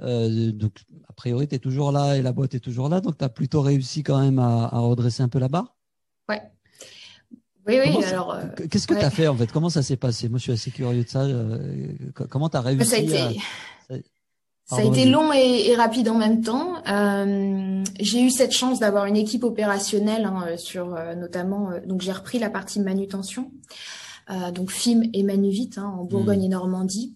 Euh, 0.02 0.52
donc, 0.52 0.72
a 1.08 1.12
priori, 1.12 1.46
tu 1.46 1.54
es 1.54 1.58
toujours 1.58 1.92
là 1.92 2.16
et 2.16 2.22
la 2.22 2.32
boîte 2.32 2.54
est 2.54 2.60
toujours 2.60 2.88
là. 2.88 3.00
Donc, 3.00 3.18
tu 3.18 3.24
as 3.24 3.28
plutôt 3.28 3.60
réussi 3.60 4.02
quand 4.02 4.20
même 4.20 4.38
à, 4.38 4.68
redresser 4.72 5.22
un 5.22 5.28
peu 5.28 5.38
la 5.38 5.48
barre 5.48 5.76
Ouais. 6.28 6.42
Oui, 7.66 7.78
oui. 7.82 8.04
alors, 8.04 8.34
euh, 8.34 8.44
qu'est-ce 8.70 8.86
que 8.86 8.94
tu 8.94 9.00
as 9.00 9.10
fait 9.10 9.26
en 9.26 9.36
fait? 9.36 9.50
Comment 9.50 9.70
ça 9.70 9.82
s'est 9.82 9.96
passé? 9.96 10.28
Moi, 10.28 10.38
je 10.38 10.44
suis 10.44 10.52
assez 10.52 10.70
curieux 10.70 11.04
de 11.04 11.08
ça. 11.08 11.22
Euh, 11.22 11.92
comment 12.28 12.50
tu 12.50 12.56
as 12.56 12.60
réussi 12.60 12.86
ça 12.86 12.96
a 12.96 12.98
été, 12.98 13.40
ça 14.66 14.76
a 14.76 14.82
été 14.82 15.04
long 15.04 15.32
et, 15.32 15.74
rapide 15.74 16.08
en 16.08 16.16
même 16.16 16.42
temps. 16.42 16.82
j'ai 18.00 18.22
eu 18.22 18.30
cette 18.30 18.52
chance 18.52 18.80
d'avoir 18.80 19.06
une 19.06 19.16
équipe 19.16 19.44
opérationnelle 19.44 20.24
hein, 20.24 20.56
sur 20.56 20.96
notamment. 21.16 21.70
donc, 21.86 22.00
j'ai 22.00 22.12
repris 22.12 22.38
la 22.38 22.50
partie 22.50 22.80
manutention. 22.80 23.50
donc, 24.54 24.70
FIM 24.70 25.02
et 25.12 25.22
Manuvite 25.22 25.78
hein, 25.78 25.94
en 25.98 26.04
Bourgogne 26.04 26.40
hmm. 26.40 26.44
et 26.44 26.48
Normandie. 26.48 27.14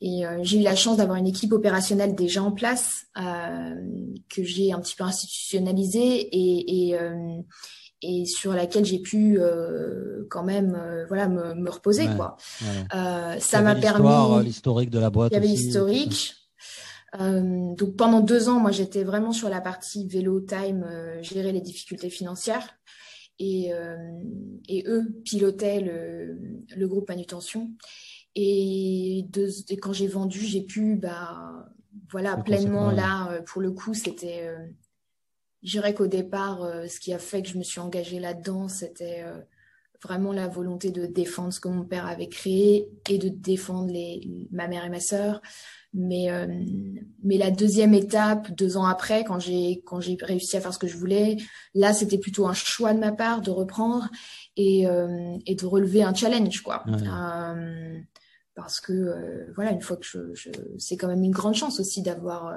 Et 0.00 0.26
euh, 0.26 0.38
j'ai 0.42 0.60
eu 0.60 0.62
la 0.62 0.76
chance 0.76 0.96
d'avoir 0.96 1.18
une 1.18 1.26
équipe 1.26 1.52
opérationnelle 1.52 2.14
déjà 2.14 2.42
en 2.42 2.52
place 2.52 3.06
euh, 3.18 3.74
que 4.30 4.42
j'ai 4.42 4.72
un 4.72 4.80
petit 4.80 4.96
peu 4.96 5.04
institutionnalisée 5.04 6.20
et, 6.32 6.88
et, 6.88 6.98
euh, 6.98 7.36
et 8.00 8.24
sur 8.24 8.54
laquelle 8.54 8.86
j'ai 8.86 9.00
pu 9.00 9.38
euh, 9.38 10.26
quand 10.30 10.42
même 10.42 10.74
euh, 10.74 11.04
voilà 11.08 11.28
me, 11.28 11.54
me 11.54 11.68
reposer 11.68 12.06
quoi. 12.16 12.38
ça 12.90 13.60
m'a 13.60 13.74
permis 13.74 14.44
l'historique 14.44 14.88
de 14.88 14.98
la 14.98 15.10
boîte. 15.10 15.32
Il 15.32 15.34
y 15.34 15.38
avait 15.38 15.46
l'historique. 15.46 16.34
Donc 17.18 17.96
pendant 17.96 18.20
deux 18.20 18.48
ans, 18.48 18.60
moi 18.60 18.70
j'étais 18.70 19.04
vraiment 19.04 19.32
sur 19.32 19.48
la 19.48 19.60
partie 19.60 20.06
vélo 20.06 20.40
time, 20.40 20.86
gérer 21.22 21.52
les 21.52 21.60
difficultés 21.60 22.10
financières. 22.10 22.68
Et, 23.38 23.72
et 24.68 24.84
eux 24.86 25.20
pilotaient 25.24 25.80
le, 25.80 26.38
le 26.76 26.88
groupe 26.88 27.08
manutention. 27.08 27.70
Et, 28.34 29.26
de, 29.30 29.48
quand 29.76 29.92
j'ai 29.92 30.06
vendu, 30.06 30.40
j'ai 30.40 30.62
pu, 30.62 30.96
bah, 30.96 31.66
voilà, 32.10 32.36
pleinement 32.36 32.90
là, 32.90 33.32
euh, 33.32 33.42
pour 33.42 33.60
le 33.60 33.72
coup, 33.72 33.94
c'était, 33.94 34.46
euh, 34.46 34.66
je 35.62 35.72
dirais 35.72 35.94
qu'au 35.94 36.06
départ, 36.06 36.62
euh, 36.62 36.86
ce 36.86 37.00
qui 37.00 37.12
a 37.12 37.18
fait 37.18 37.42
que 37.42 37.48
je 37.48 37.58
me 37.58 37.62
suis 37.62 37.80
engagée 37.80 38.20
là-dedans, 38.20 38.68
c'était 38.68 39.24
vraiment 40.02 40.32
la 40.32 40.48
volonté 40.48 40.90
de 40.90 41.06
défendre 41.06 41.52
ce 41.52 41.60
que 41.60 41.68
mon 41.68 41.84
père 41.84 42.06
avait 42.06 42.28
créé 42.28 42.88
et 43.08 43.18
de 43.18 43.28
défendre 43.28 43.92
les, 43.92 44.46
ma 44.50 44.66
mère 44.66 44.84
et 44.84 44.88
ma 44.90 45.00
sœur. 45.00 45.40
Mais, 45.92 46.30
euh, 46.30 46.46
mais 47.24 47.36
la 47.36 47.50
deuxième 47.50 47.94
étape, 47.94 48.52
deux 48.52 48.76
ans 48.76 48.84
après, 48.84 49.24
quand 49.24 49.40
j'ai 49.40 49.82
quand 49.84 50.00
j'ai 50.00 50.16
réussi 50.20 50.56
à 50.56 50.60
faire 50.60 50.72
ce 50.72 50.78
que 50.78 50.86
je 50.86 50.96
voulais, 50.96 51.36
là, 51.74 51.92
c'était 51.92 52.18
plutôt 52.18 52.46
un 52.46 52.54
choix 52.54 52.94
de 52.94 53.00
ma 53.00 53.10
part 53.10 53.40
de 53.40 53.50
reprendre 53.50 54.08
et, 54.56 54.86
euh, 54.86 55.36
et 55.46 55.56
de 55.56 55.66
relever 55.66 56.04
un 56.04 56.14
challenge, 56.14 56.62
quoi. 56.62 56.84
Euh, 56.86 57.98
parce 58.54 58.80
que 58.80 59.50
voilà, 59.56 59.72
une 59.72 59.80
fois 59.80 59.96
que 59.96 60.06
je, 60.06 60.32
je 60.34 60.50
c'est 60.78 60.96
quand 60.96 61.08
même 61.08 61.24
une 61.24 61.32
grande 61.32 61.54
chance 61.54 61.80
aussi 61.80 62.02
d'avoir 62.02 62.54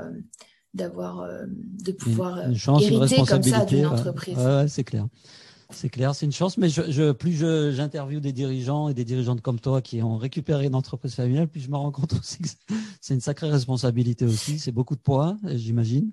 d'avoir 0.75 1.27
de 1.47 1.91
pouvoir 1.91 2.39
une, 2.39 2.55
hériter 2.81 3.23
comme 3.23 3.41
ça 3.41 3.65
d'une 3.65 3.87
entreprise. 3.87 4.37
Ouais, 4.37 4.67
c'est 4.67 4.83
clair. 4.83 5.07
C'est 5.73 5.89
clair, 5.89 6.15
c'est 6.15 6.25
une 6.25 6.31
chance, 6.31 6.57
mais 6.57 6.69
je, 6.69 7.11
plus 7.11 7.43
j'interviewe 7.73 8.19
des 8.19 8.31
dirigeants 8.31 8.89
et 8.89 8.93
des 8.93 9.05
dirigeantes 9.05 9.41
comme 9.41 9.59
toi 9.59 9.81
qui 9.81 10.01
ont 10.01 10.17
récupéré 10.17 10.65
une 10.65 10.75
entreprise 10.75 11.15
familiale, 11.15 11.47
plus 11.47 11.61
je 11.61 11.69
me 11.69 11.75
rends 11.75 11.91
compte 11.91 12.13
aussi 12.19 12.39
que 12.39 12.49
c'est 13.01 13.13
une 13.13 13.21
sacrée 13.21 13.49
responsabilité 13.49 14.25
aussi. 14.25 14.59
C'est 14.59 14.71
beaucoup 14.71 14.95
de 14.95 15.01
poids, 15.01 15.37
j'imagine. 15.43 16.11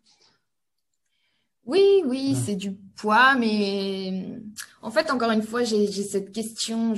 Oui, 1.66 2.02
oui, 2.06 2.34
c'est 2.34 2.56
du 2.56 2.72
poids, 2.72 3.36
mais 3.36 4.40
en 4.82 4.90
fait, 4.90 5.10
encore 5.10 5.30
une 5.30 5.42
fois, 5.42 5.62
j'ai 5.62 5.86
cette 5.86 6.32
question. 6.32 6.94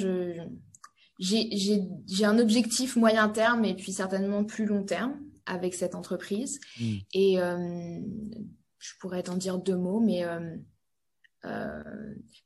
J'ai 1.18 2.24
un 2.24 2.38
objectif 2.38 2.96
moyen 2.96 3.28
terme 3.28 3.64
et 3.64 3.74
puis 3.74 3.92
certainement 3.92 4.44
plus 4.44 4.64
long 4.64 4.84
terme 4.84 5.14
avec 5.46 5.74
cette 5.74 5.94
entreprise. 5.94 6.60
Hmm. 6.80 6.94
Et 7.12 7.40
euh, 7.40 8.00
je 8.78 8.92
pourrais 9.00 9.22
t'en 9.22 9.36
dire 9.36 9.58
deux 9.58 9.76
mots, 9.76 10.00
mais 10.00 10.24
euh, 10.24 10.56
euh, 11.44 11.82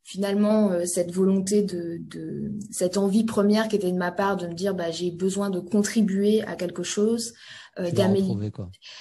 finalement 0.07 0.71
euh, 0.71 0.87
cette 0.87 1.13
volonté 1.13 1.63
de, 1.63 1.99
de, 1.99 2.53
cette 2.71 2.97
envie 2.97 3.25
première 3.25 3.67
qui 3.67 3.75
était 3.75 3.91
de 3.91 3.97
ma 3.97 4.13
part 4.13 4.37
de 4.37 4.47
me 4.47 4.55
dire 4.55 4.73
bah 4.73 4.93
j'ai 4.93 5.11
besoin 5.11 5.51
de 5.51 5.59
contribuer 5.59 6.43
à 6.45 6.55
quelque 6.55 6.85
chose 6.85 7.35
euh, 7.81 7.91
d'améliorer. 7.91 8.53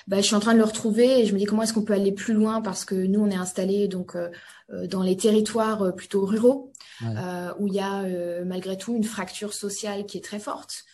bah 0.08 0.18
je 0.18 0.24
suis 0.24 0.36
en 0.36 0.40
train 0.40 0.54
de 0.54 0.58
le 0.58 0.64
retrouver 0.64 1.22
et 1.22 1.26
je 1.28 1.34
me 1.34 1.38
dis 1.38 1.46
comment 1.46 1.62
est-ce 1.62 1.74
qu'on 1.74 1.84
peut 1.84 1.94
aller 1.94 2.12
plus 2.12 2.34
loin 2.34 2.60
parce 2.62 2.86
que 2.86 2.96
nous 2.96 3.20
on 3.20 3.30
est 3.30 3.36
installé 3.36 3.88
donc 3.88 4.16
euh, 4.16 4.30
dans 4.88 5.04
les 5.04 5.16
territoires 5.16 5.96
plutôt 5.96 6.26
ruraux 6.26 6.72
où 7.60 7.68
il 7.68 7.74
y 7.74 7.80
a 7.80 8.04
malgré 8.46 8.78
tout 8.78 8.96
une 8.96 9.04
fracture 9.04 9.54
sociale 9.54 10.08
qui 10.08 10.18
est 10.18 10.24
très 10.24 10.40
forte 10.40 10.86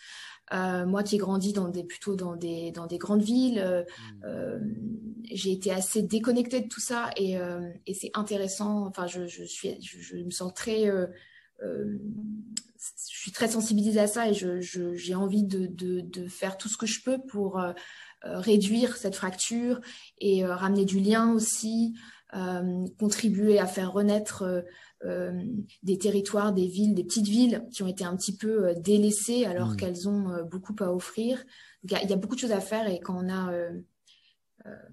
euh, 0.52 0.84
moi 0.86 1.02
qui 1.02 1.16
ai 1.16 1.18
grandi 1.18 1.52
dans 1.52 1.68
des, 1.68 1.84
plutôt 1.84 2.14
dans 2.14 2.36
des, 2.36 2.72
dans 2.72 2.86
des 2.86 2.98
grandes 2.98 3.22
villes, 3.22 3.58
euh, 3.58 3.82
mmh. 3.82 4.24
euh, 4.24 4.58
j'ai 5.30 5.52
été 5.52 5.70
assez 5.70 6.02
déconnectée 6.02 6.60
de 6.60 6.68
tout 6.68 6.80
ça 6.80 7.10
et, 7.16 7.38
et 7.86 7.94
c'est 7.94 8.10
intéressant. 8.14 8.86
Enfin, 8.86 9.06
je, 9.06 9.26
je, 9.26 9.44
suis, 9.44 9.80
je, 9.80 10.16
me 10.16 10.30
sens 10.30 10.52
très, 10.52 10.90
je 11.60 11.96
suis 13.06 13.32
très 13.32 13.48
sensibilisée 13.48 14.00
à 14.00 14.06
ça 14.06 14.28
et 14.28 14.34
j'ai 14.34 15.14
envie 15.14 15.44
de, 15.44 15.66
de, 15.66 16.00
de, 16.00 16.28
faire 16.28 16.58
tout 16.58 16.68
ce 16.68 16.76
que 16.76 16.84
je 16.84 17.02
peux 17.02 17.18
pour 17.18 17.62
réduire 18.24 18.96
cette 18.96 19.14
fracture 19.14 19.80
et 20.18 20.44
ramener 20.44 20.84
du 20.84 21.00
lien 21.00 21.32
aussi, 21.32 21.94
contribuer 22.98 23.58
à 23.58 23.66
faire 23.66 23.92
renaître 23.92 24.64
euh, 25.04 25.32
des 25.82 25.98
territoires, 25.98 26.52
des 26.52 26.68
villes, 26.68 26.94
des 26.94 27.02
petites 27.02 27.26
villes 27.26 27.64
qui 27.72 27.82
ont 27.82 27.88
été 27.88 28.04
un 28.04 28.16
petit 28.16 28.36
peu 28.36 28.68
euh, 28.68 28.74
délaissées 28.78 29.46
alors 29.46 29.70
mmh. 29.70 29.76
qu'elles 29.76 30.08
ont 30.08 30.30
euh, 30.30 30.44
beaucoup 30.44 30.76
à 30.78 30.92
offrir. 30.92 31.42
Il 31.82 31.90
y, 31.90 32.12
a 32.12 32.16
beaucoup 32.16 32.36
de 32.36 32.40
choses 32.40 32.52
à 32.52 32.60
faire 32.60 32.88
et 32.88 33.00
quand 33.00 33.16
on 33.20 33.28
a 33.28 33.52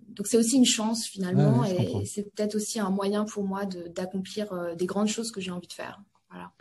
donc 0.07 0.25
c'est 0.25 0.37
aussi 0.37 0.55
une 0.55 0.65
chance 0.65 1.05
finalement 1.05 1.63
et 1.63 2.03
c'est 2.07 2.23
peut-être 2.33 2.55
aussi 2.55 2.79
un 2.79 2.89
moyen 2.89 3.25
pour 3.25 3.43
moi 3.43 3.67
d'accomplir 3.67 4.75
des 4.75 4.87
grandes 4.87 5.07
choses 5.07 5.29
que 5.31 5.39
j'ai 5.39 5.51
envie 5.51 5.67
de 5.67 5.73
faire. 5.73 6.01
Voilà. 6.31 6.51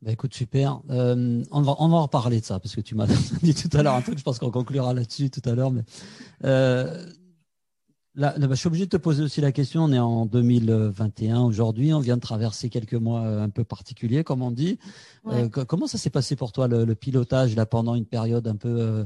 Bah 0.00 0.12
écoute, 0.12 0.32
super. 0.32 0.80
on, 0.88 1.42
va, 1.60 1.74
on 1.78 1.88
va 1.88 1.96
en 1.96 2.02
reparler 2.04 2.40
de 2.40 2.46
ça 2.46 2.58
parce 2.58 2.74
que 2.74 2.80
tu 2.80 2.94
m'as 2.94 3.06
dit 3.42 3.54
tout 3.54 3.68
à 3.76 3.82
l'heure 3.82 3.94
un 3.94 4.00
truc, 4.00 4.16
je 4.16 4.24
pense 4.24 4.38
qu'on 4.38 4.50
conclura 4.50 4.94
là-dessus 4.94 5.28
tout 5.28 5.46
à 5.46 5.54
l'heure. 5.54 5.70
Mais 5.70 5.84
Là, 8.16 8.34
bah, 8.38 8.46
je 8.50 8.54
suis 8.54 8.66
obligé 8.66 8.86
de 8.86 8.90
te 8.90 8.96
poser 8.96 9.22
aussi 9.22 9.42
la 9.42 9.52
question. 9.52 9.84
On 9.84 9.92
est 9.92 9.98
en 9.98 10.24
2021 10.24 11.42
aujourd'hui. 11.42 11.92
On 11.92 12.00
vient 12.00 12.16
de 12.16 12.22
traverser 12.22 12.70
quelques 12.70 12.94
mois 12.94 13.20
euh, 13.20 13.42
un 13.42 13.50
peu 13.50 13.62
particuliers, 13.62 14.24
comme 14.24 14.40
on 14.40 14.50
dit. 14.50 14.78
Euh, 15.26 15.50
comment 15.50 15.86
ça 15.86 15.98
s'est 15.98 16.08
passé 16.08 16.34
pour 16.34 16.52
toi 16.52 16.66
le, 16.66 16.94
pilotage 16.94 17.54
là 17.54 17.66
pendant 17.66 17.94
une 17.94 18.06
période 18.06 18.48
un 18.48 18.56
peu 18.56 18.68
euh, 18.68 19.04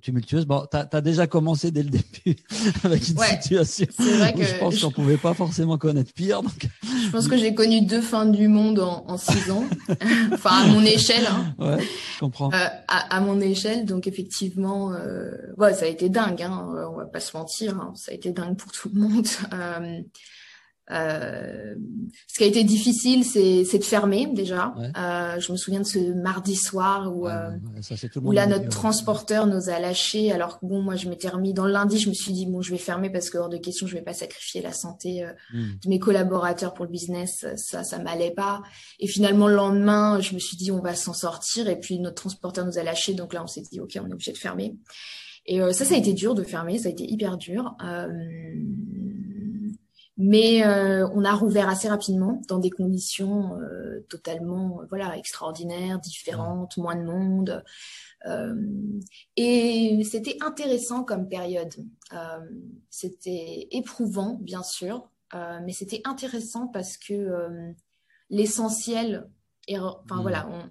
tumultueuse. 0.00 0.46
Bon, 0.46 0.66
tu 0.70 0.76
as, 0.76 1.00
déjà 1.00 1.26
commencé 1.26 1.70
dès 1.70 1.82
le 1.82 1.90
début 1.90 2.36
avec 2.84 3.08
une 3.08 3.18
situation 3.18 3.86
vrai 4.22 4.32
que 4.32 4.44
je 4.44 4.58
pense 4.58 4.80
qu'on 4.80 4.90
pouvait 4.90 5.16
pas 5.16 5.34
forcément 5.34 5.78
connaître 5.78 6.12
pire. 6.12 6.42
Donc... 6.42 6.68
Je 6.82 7.10
pense 7.10 7.28
que 7.28 7.36
j'ai 7.36 7.54
connu 7.54 7.82
deux 7.82 8.00
fins 8.00 8.26
du 8.26 8.48
monde 8.48 8.80
en, 8.80 9.04
en 9.06 9.16
six 9.16 9.50
ans, 9.50 9.64
enfin 10.32 10.50
à 10.50 10.66
mon 10.66 10.82
échelle. 10.84 11.26
Hein. 11.26 11.54
Ouais, 11.58 11.84
je 12.14 12.20
comprends. 12.20 12.52
Euh, 12.52 12.66
à, 12.88 13.16
à, 13.16 13.20
mon 13.20 13.40
échelle, 13.40 13.84
donc 13.84 14.06
effectivement, 14.06 14.92
euh, 14.92 15.30
ouais, 15.56 15.74
ça 15.74 15.86
a 15.86 15.88
été 15.88 16.08
dingue. 16.08 16.42
Hein, 16.42 16.68
on 16.92 16.96
va 16.96 17.06
pas 17.06 17.20
se 17.20 17.36
mentir, 17.36 17.76
hein, 17.78 17.92
ça 17.96 18.12
a 18.12 18.14
été 18.14 18.32
dingue 18.32 18.56
pour 18.56 18.72
tout 18.72 18.90
le 18.92 19.00
monde. 19.00 19.26
Euh, 19.52 20.00
euh, 20.90 21.74
ce 22.26 22.38
qui 22.38 22.44
a 22.44 22.46
été 22.46 22.64
difficile, 22.64 23.24
c'est 23.24 23.78
de 23.78 23.84
fermer 23.84 24.26
déjà. 24.26 24.74
Euh, 24.96 25.38
je 25.38 25.52
me 25.52 25.56
souviens 25.56 25.80
de 25.80 25.86
ce 25.86 25.98
mardi 26.12 26.56
soir 26.56 27.14
où, 27.14 27.28
euh, 27.28 27.50
où 28.20 28.32
là 28.32 28.46
notre 28.46 28.68
transporteur 28.68 29.46
nous 29.46 29.70
a 29.70 29.78
lâchés. 29.78 30.32
Alors 30.32 30.58
que 30.58 30.66
bon, 30.66 30.82
moi 30.82 30.96
je 30.96 31.08
m'étais 31.08 31.28
remis 31.28 31.54
dans 31.54 31.66
le 31.66 31.72
lundi, 31.72 31.98
je 31.98 32.08
me 32.08 32.14
suis 32.14 32.32
dit 32.32 32.46
bon, 32.46 32.62
je 32.62 32.72
vais 32.72 32.78
fermer 32.78 33.10
parce 33.10 33.30
que 33.30 33.38
hors 33.38 33.48
de 33.48 33.58
question, 33.58 33.86
je 33.86 33.94
vais 33.94 34.02
pas 34.02 34.12
sacrifier 34.12 34.60
la 34.60 34.72
santé 34.72 35.24
euh, 35.24 35.32
hmm. 35.54 35.78
de 35.84 35.88
mes 35.88 35.98
collaborateurs 35.98 36.74
pour 36.74 36.84
le 36.84 36.90
business. 36.90 37.46
Ça, 37.56 37.84
ça 37.84 37.98
m'allait 37.98 38.32
pas. 38.32 38.62
Et 38.98 39.06
finalement 39.06 39.46
le 39.46 39.54
lendemain, 39.54 40.20
je 40.20 40.34
me 40.34 40.40
suis 40.40 40.56
dit 40.56 40.72
on 40.72 40.80
va 40.80 40.94
s'en 40.94 41.14
sortir. 41.14 41.68
Et 41.68 41.78
puis 41.78 42.00
notre 42.00 42.16
transporteur 42.16 42.66
nous 42.66 42.78
a 42.78 42.82
lâchés, 42.82 43.14
donc 43.14 43.32
là 43.34 43.42
on 43.42 43.46
s'est 43.46 43.62
dit 43.62 43.80
ok, 43.80 43.98
on 44.02 44.08
est 44.08 44.12
obligé 44.12 44.32
de 44.32 44.38
fermer. 44.38 44.76
Et 45.44 45.58
ça, 45.72 45.84
ça 45.84 45.94
a 45.94 45.98
été 45.98 46.12
dur 46.12 46.36
de 46.36 46.44
fermer, 46.44 46.78
ça 46.78 46.88
a 46.88 46.92
été 46.92 47.02
hyper 47.02 47.36
dur. 47.36 47.74
Euh, 47.84 48.06
mais 50.18 50.64
euh, 50.64 51.08
on 51.14 51.24
a 51.24 51.32
rouvert 51.32 51.68
assez 51.68 51.88
rapidement 51.88 52.42
dans 52.48 52.58
des 52.58 52.70
conditions 52.70 53.58
euh, 53.58 54.04
totalement 54.08 54.80
euh, 54.80 54.86
voilà 54.90 55.16
extraordinaires, 55.16 55.98
différentes, 55.98 56.76
moins 56.76 56.96
de 56.96 57.04
monde. 57.04 57.64
et 59.36 60.02
c'était 60.04 60.36
intéressant 60.42 61.02
comme 61.02 61.28
période. 61.28 61.74
c'était 62.90 63.68
éprouvant, 63.72 64.38
bien 64.40 64.62
sûr, 64.62 65.10
mais 65.32 65.72
c'était 65.72 66.02
intéressant 66.04 66.68
parce 66.68 66.96
que 66.96 67.74
l'essentiel, 68.30 69.28
enfin 69.68 70.16
mmh. 70.16 70.22
voilà, 70.22 70.48
on, 70.48 70.70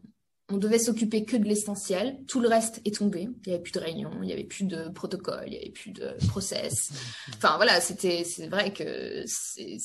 on 0.52 0.58
devait 0.58 0.80
s'occuper 0.80 1.24
que 1.24 1.38
de 1.38 1.46
l'essentiel. 1.46 2.18
Tout 2.28 2.40
le 2.40 2.48
reste 2.48 2.82
est 2.86 2.96
tombé. 2.96 3.30
Il 3.46 3.50
n'y 3.50 3.54
avait 3.54 3.64
plus 3.64 3.72
de 3.72 3.80
réunions, 3.80 4.12
il 4.22 4.28
n'y 4.28 4.34
avait 4.34 4.44
plus 4.44 4.66
de 4.66 4.90
protocole, 4.90 5.44
il 5.48 5.52
n'y 5.52 5.58
avait 5.58 5.70
plus 5.70 5.92
de 5.92 6.16
process. 6.28 6.92
Enfin 7.36 7.56
voilà, 7.56 7.82
c'était, 7.82 8.24
c'est 8.24 8.48
vrai 8.48 8.72
que 8.72 9.24
c'est, 9.26 9.78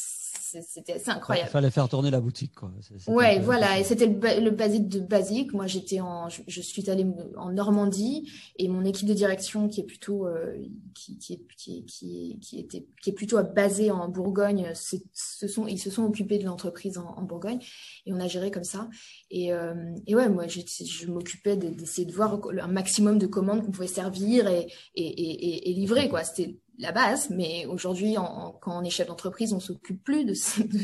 c'était 0.62 0.94
assez 0.94 1.10
incroyable. 1.10 1.48
Il 1.48 1.52
fallait 1.52 1.70
faire 1.70 1.88
tourner 1.88 2.10
la 2.10 2.20
boutique, 2.20 2.54
quoi. 2.54 2.70
Ouais, 3.06 3.38
voilà. 3.40 3.78
Et 3.78 3.84
c'était 3.84 4.06
le, 4.06 4.50
basique 4.50 4.88
de 4.88 5.00
basique. 5.00 5.52
Moi, 5.52 5.66
j'étais 5.66 6.00
en, 6.00 6.28
je, 6.28 6.60
suis 6.60 6.90
allée 6.90 7.06
en 7.36 7.52
Normandie 7.52 8.30
et 8.58 8.68
mon 8.68 8.84
équipe 8.84 9.08
de 9.08 9.14
direction, 9.14 9.68
qui 9.68 9.80
est 9.80 9.84
plutôt, 9.84 10.26
euh, 10.26 10.56
qui, 10.94 11.18
qui, 11.18 11.34
est, 11.34 11.46
qui, 11.56 11.84
qui, 11.84 12.38
qui, 12.40 12.58
était, 12.58 12.86
qui 13.02 13.10
est 13.10 13.12
plutôt 13.12 13.42
basée 13.42 13.90
en 13.90 14.08
Bourgogne, 14.08 14.72
se 14.74 15.48
sont, 15.48 15.66
ils 15.66 15.78
se 15.78 15.90
sont 15.90 16.04
occupés 16.04 16.38
de 16.38 16.44
l'entreprise 16.44 16.98
en, 16.98 17.22
Bourgogne 17.22 17.58
et 18.06 18.12
on 18.12 18.20
a 18.20 18.28
géré 18.28 18.50
comme 18.50 18.64
ça. 18.64 18.88
Et, 19.30 19.52
euh, 19.52 19.74
et 20.06 20.14
ouais, 20.14 20.28
moi, 20.28 20.46
je, 20.46 20.60
je 20.60 21.06
m'occupais 21.06 21.56
d'essayer 21.56 22.06
de 22.06 22.12
voir 22.12 22.40
un 22.60 22.68
maximum 22.68 23.18
de 23.18 23.26
commandes 23.26 23.64
qu'on 23.64 23.72
pouvait 23.72 23.86
servir 23.86 24.46
et, 24.48 24.66
et, 24.94 25.06
et, 25.06 25.70
et 25.70 25.72
livrer, 25.74 26.08
quoi. 26.08 26.22
C'était 26.24 26.56
la 26.78 26.92
base, 26.92 27.30
mais 27.30 27.66
aujourd'hui, 27.66 28.16
quand 28.60 28.80
on 28.80 28.82
est 28.82 28.90
chef 28.90 29.08
d'entreprise, 29.08 29.52
on 29.52 29.60
s'occupe 29.60 30.02
plus 30.04 30.24
de, 30.24 30.34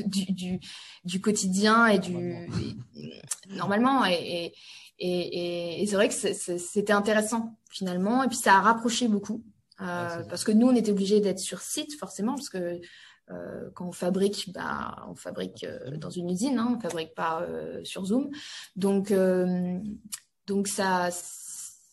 du, 0.06 0.60
du, 1.04 1.20
quotidien 1.20 1.86
et 1.86 1.98
du 1.98 2.48
normalement. 3.50 4.04
et, 4.06 4.52
et, 4.98 5.82
et, 5.82 5.86
c'est 5.86 5.96
vrai 5.96 6.08
que 6.08 6.14
c'était 6.14 6.92
intéressant 6.92 7.58
finalement 7.70 8.22
et 8.22 8.28
puis 8.28 8.36
ça 8.36 8.54
a 8.54 8.60
rapproché 8.60 9.08
beaucoup 9.08 9.42
euh, 9.80 10.22
parce 10.28 10.44
que 10.44 10.52
nous 10.52 10.68
on 10.68 10.76
était 10.76 10.92
obligés 10.92 11.20
d'être 11.20 11.40
sur 11.40 11.60
site 11.60 11.98
forcément 11.98 12.34
parce 12.34 12.50
que 12.50 12.80
euh, 13.30 13.70
quand 13.74 13.88
on 13.88 13.92
fabrique, 13.92 14.52
bah, 14.52 15.04
on 15.08 15.14
fabrique 15.14 15.64
euh, 15.64 15.96
dans 15.96 16.10
une 16.10 16.30
usine, 16.30 16.58
hein, 16.58 16.76
on 16.76 16.80
fabrique 16.80 17.14
pas 17.14 17.46
sur 17.82 18.04
Zoom. 18.04 18.30
Donc, 18.76 19.12
donc 20.46 20.68
ça, 20.68 21.10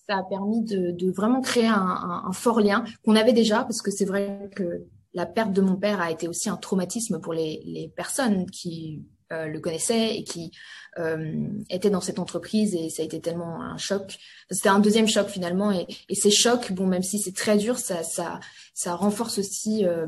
ça 0.09 0.17
a 0.17 0.23
permis 0.23 0.63
de, 0.63 1.11
vraiment 1.11 1.39
créer 1.39 1.67
un, 1.67 2.31
fort 2.33 2.61
lien 2.61 2.83
qu'on 3.05 3.15
avait 3.15 3.33
déjà, 3.33 3.63
parce 3.63 3.81
que 3.81 3.91
c'est 3.91 4.05
vrai 4.05 4.49
que 4.55 4.85
la 5.13 5.27
perte 5.27 5.53
de 5.53 5.61
mon 5.61 5.75
père 5.75 6.01
a 6.01 6.11
été 6.11 6.27
aussi 6.27 6.49
un 6.49 6.57
traumatisme 6.57 7.19
pour 7.19 7.33
les, 7.33 7.91
personnes 7.95 8.49
qui 8.49 9.03
euh, 9.31 9.45
le 9.45 9.59
connaissaient 9.59 10.17
et 10.17 10.23
qui 10.23 10.51
euh, 10.97 11.47
étaient 11.69 11.91
dans 11.91 12.01
cette 12.01 12.17
entreprise 12.17 12.73
et 12.73 12.89
ça 12.89 13.03
a 13.03 13.05
été 13.05 13.21
tellement 13.21 13.61
un 13.61 13.77
choc. 13.77 14.17
C'était 14.49 14.69
un 14.69 14.79
deuxième 14.79 15.07
choc 15.07 15.27
finalement 15.27 15.71
et, 15.71 15.85
ces 16.15 16.31
chocs, 16.31 16.71
bon 16.71 16.87
même 16.87 17.03
si 17.03 17.19
c'est 17.19 17.35
très 17.35 17.57
dur, 17.57 17.77
ça, 17.77 18.39
renforce 18.87 19.37
aussi 19.37 19.85
euh, 19.85 20.07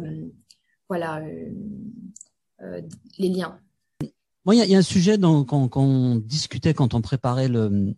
voilà 0.89 1.21
les 3.19 3.29
liens. 3.29 3.59
Moi, 4.45 4.55
il 4.55 4.69
y, 4.69 4.75
a 4.75 4.77
un 4.77 4.81
sujet 4.81 5.19
qu'on 5.19 6.15
discutait 6.15 6.73
quand 6.73 6.95
on 6.95 7.01
préparait 7.01 7.47
le 7.47 7.93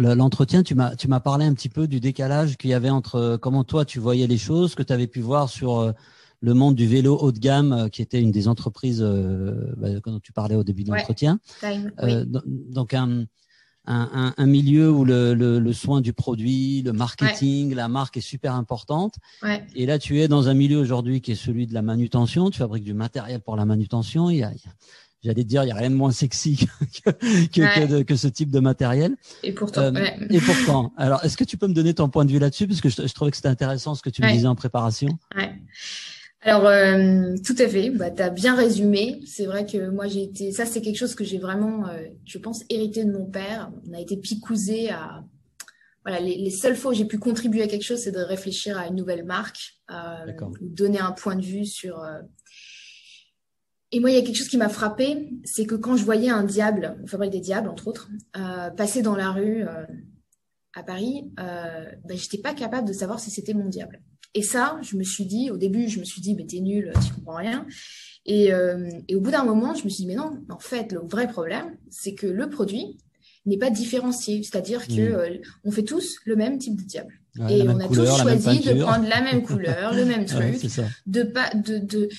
l'entretien. 0.00 0.62
tu 0.62 0.74
m'as 0.74 0.96
tu 0.96 1.08
m'as 1.08 1.20
parlé 1.20 1.46
un 1.46 1.54
petit 1.54 1.68
peu 1.68 1.86
du 1.86 2.00
décalage 2.00 2.56
qu'il 2.56 2.70
y 2.70 2.74
avait 2.74 2.90
entre 2.90 3.38
comment 3.40 3.64
toi 3.64 3.84
tu 3.84 3.98
voyais 3.98 4.26
les 4.26 4.38
choses, 4.38 4.74
que 4.74 4.82
tu 4.82 4.92
avais 4.92 5.06
pu 5.06 5.20
voir 5.20 5.48
sur 5.48 5.92
le 6.40 6.54
monde 6.54 6.74
du 6.74 6.86
vélo 6.86 7.16
haut 7.16 7.32
de 7.32 7.38
gamme, 7.38 7.88
qui 7.90 8.02
était 8.02 8.20
une 8.20 8.30
des 8.30 8.48
entreprises 8.48 9.02
bah, 9.02 9.88
dont 10.04 10.20
tu 10.20 10.32
parlais 10.32 10.54
au 10.54 10.64
début 10.64 10.84
de 10.84 10.92
l'entretien. 10.92 11.38
donc 12.34 12.94
un 12.94 13.26
un, 13.86 14.34
un, 14.36 14.46
milieu 14.46 14.90
où 14.90 15.04
le, 15.04 15.34
le, 15.34 15.58
le, 15.58 15.72
soin 15.72 16.00
du 16.00 16.12
produit, 16.12 16.82
le 16.82 16.92
marketing, 16.92 17.74
la 17.74 17.88
marque 17.88 18.16
est 18.16 18.20
super 18.20 18.54
importante. 18.54 19.14
Ouais. 19.42 19.64
Et 19.74 19.86
là, 19.86 19.98
tu 19.98 20.20
es 20.20 20.28
dans 20.28 20.48
un 20.48 20.54
milieu 20.54 20.78
aujourd'hui 20.78 21.20
qui 21.20 21.32
est 21.32 21.36
celui 21.36 21.66
de 21.66 21.74
la 21.74 21.82
manutention. 21.82 22.50
Tu 22.50 22.58
fabriques 22.58 22.84
du 22.84 22.94
matériel 22.94 23.40
pour 23.40 23.56
la 23.56 23.64
manutention. 23.64 24.28
Il 24.28 24.38
y 24.38 24.42
a, 24.42 24.50
j'allais 25.26 25.44
dire, 25.44 25.64
il 25.64 25.68
y 25.68 25.72
a 25.72 25.74
rien 25.74 25.90
de 25.90 25.94
moins 25.94 26.12
sexy 26.12 26.68
que, 27.04 27.10
que, 27.10 28.02
que, 28.02 28.16
ce 28.16 28.28
type 28.28 28.50
de 28.50 28.60
matériel. 28.60 29.16
Et 29.42 29.52
pourtant. 29.52 29.82
Euh, 29.82 30.04
et 30.30 30.40
pourtant. 30.40 30.92
Alors, 30.96 31.24
est-ce 31.24 31.36
que 31.36 31.44
tu 31.44 31.56
peux 31.56 31.66
me 31.66 31.74
donner 31.74 31.94
ton 31.94 32.08
point 32.08 32.24
de 32.24 32.32
vue 32.32 32.38
là-dessus? 32.38 32.66
Parce 32.66 32.80
que 32.80 32.88
je, 32.88 33.06
je 33.06 33.12
trouvais 33.12 33.30
que 33.30 33.36
c'était 33.36 33.48
intéressant 33.48 33.94
ce 33.94 34.02
que 34.02 34.10
tu 34.10 34.22
me 34.22 34.32
disais 34.32 34.46
en 34.46 34.54
préparation. 34.54 35.08
Ouais. 35.36 35.52
Alors, 36.42 36.66
euh, 36.66 37.34
tout 37.44 37.56
à 37.58 37.66
fait, 37.66 37.90
bah, 37.90 38.10
tu 38.10 38.22
as 38.22 38.30
bien 38.30 38.54
résumé. 38.54 39.20
C'est 39.26 39.46
vrai 39.46 39.66
que 39.66 39.90
moi, 39.90 40.06
j'ai 40.06 40.22
été. 40.22 40.52
Ça, 40.52 40.64
c'est 40.64 40.80
quelque 40.80 40.96
chose 40.96 41.16
que 41.16 41.24
j'ai 41.24 41.38
vraiment, 41.38 41.88
euh, 41.88 42.04
je 42.24 42.38
pense, 42.38 42.62
hérité 42.70 43.04
de 43.04 43.10
mon 43.10 43.26
père. 43.26 43.72
On 43.88 43.94
a 43.94 44.00
été 44.00 44.16
picousé 44.16 44.90
à. 44.90 45.24
Voilà, 46.04 46.20
les, 46.20 46.36
les 46.36 46.50
seules 46.50 46.76
fois 46.76 46.92
où 46.92 46.94
j'ai 46.94 47.04
pu 47.04 47.18
contribuer 47.18 47.62
à 47.62 47.66
quelque 47.66 47.82
chose, 47.82 47.98
c'est 47.98 48.12
de 48.12 48.20
réfléchir 48.20 48.78
à 48.78 48.86
une 48.86 48.94
nouvelle 48.94 49.24
marque, 49.24 49.80
euh, 49.90 50.32
donner 50.60 51.00
un 51.00 51.10
point 51.10 51.34
de 51.34 51.44
vue 51.44 51.66
sur. 51.66 52.00
Euh, 53.92 53.96
et 53.96 54.00
moi, 54.00 54.10
il 54.10 54.14
y 54.14 54.18
a 54.18 54.22
quelque 54.22 54.36
chose 54.36 54.48
qui 54.48 54.56
m'a 54.56 54.68
frappé, 54.68 55.30
c'est 55.44 55.64
que 55.64 55.74
quand 55.74 55.96
je 55.96 56.04
voyais 56.04 56.30
un 56.30 56.44
diable, 56.44 56.96
on 57.02 57.06
fabrique 57.06 57.32
des 57.32 57.40
diables 57.40 57.68
entre 57.68 57.88
autres, 57.88 58.10
passer 58.76 59.02
dans 59.02 59.16
la 59.16 59.30
rue 59.30 59.64
à 60.76 60.82
Paris, 60.82 61.32
euh, 61.40 61.86
ben, 62.04 62.16
j'étais 62.16 62.38
pas 62.38 62.54
capable 62.54 62.86
de 62.86 62.92
savoir 62.92 63.18
si 63.18 63.30
c'était 63.30 63.54
mon 63.54 63.68
diable. 63.68 64.02
Et 64.34 64.42
ça, 64.42 64.78
je 64.82 64.96
me 64.96 65.02
suis 65.02 65.24
dit, 65.24 65.50
au 65.50 65.56
début, 65.56 65.88
je 65.88 65.98
me 65.98 66.04
suis 66.04 66.20
dit, 66.20 66.34
mais 66.34 66.44
t'es 66.44 66.60
nul, 66.60 66.92
tu 67.06 67.14
comprends 67.14 67.36
rien. 67.38 67.66
Et, 68.26 68.52
euh, 68.52 68.90
et 69.08 69.16
au 69.16 69.20
bout 69.20 69.30
d'un 69.30 69.44
moment, 69.44 69.74
je 69.74 69.84
me 69.84 69.88
suis 69.88 70.02
dit, 70.02 70.06
mais 70.06 70.14
non, 70.14 70.38
en 70.50 70.58
fait, 70.58 70.92
le 70.92 71.00
vrai 71.00 71.28
problème, 71.28 71.76
c'est 71.88 72.14
que 72.14 72.26
le 72.26 72.50
produit 72.50 72.98
n'est 73.46 73.56
pas 73.56 73.70
différencié. 73.70 74.42
C'est-à-dire 74.42 74.86
que 74.86 74.92
mmh. 74.92 75.14
euh, 75.14 75.38
on 75.64 75.70
fait 75.70 75.84
tous 75.84 76.18
le 76.26 76.36
même 76.36 76.58
type 76.58 76.76
de 76.76 76.86
diable. 76.86 77.14
et 77.48 77.62
on 77.62 77.80
a 77.80 77.88
tous 77.88 78.20
choisi 78.20 78.60
de 78.60 78.82
prendre 78.82 79.08
la 79.08 79.22
même 79.22 79.42
couleur, 79.42 79.94
le 79.94 80.04
même 80.04 80.24
truc, 80.26 80.60
de 81.06 81.22
pas, 81.22 81.50
de, 81.54 81.78
de, 81.78 82.10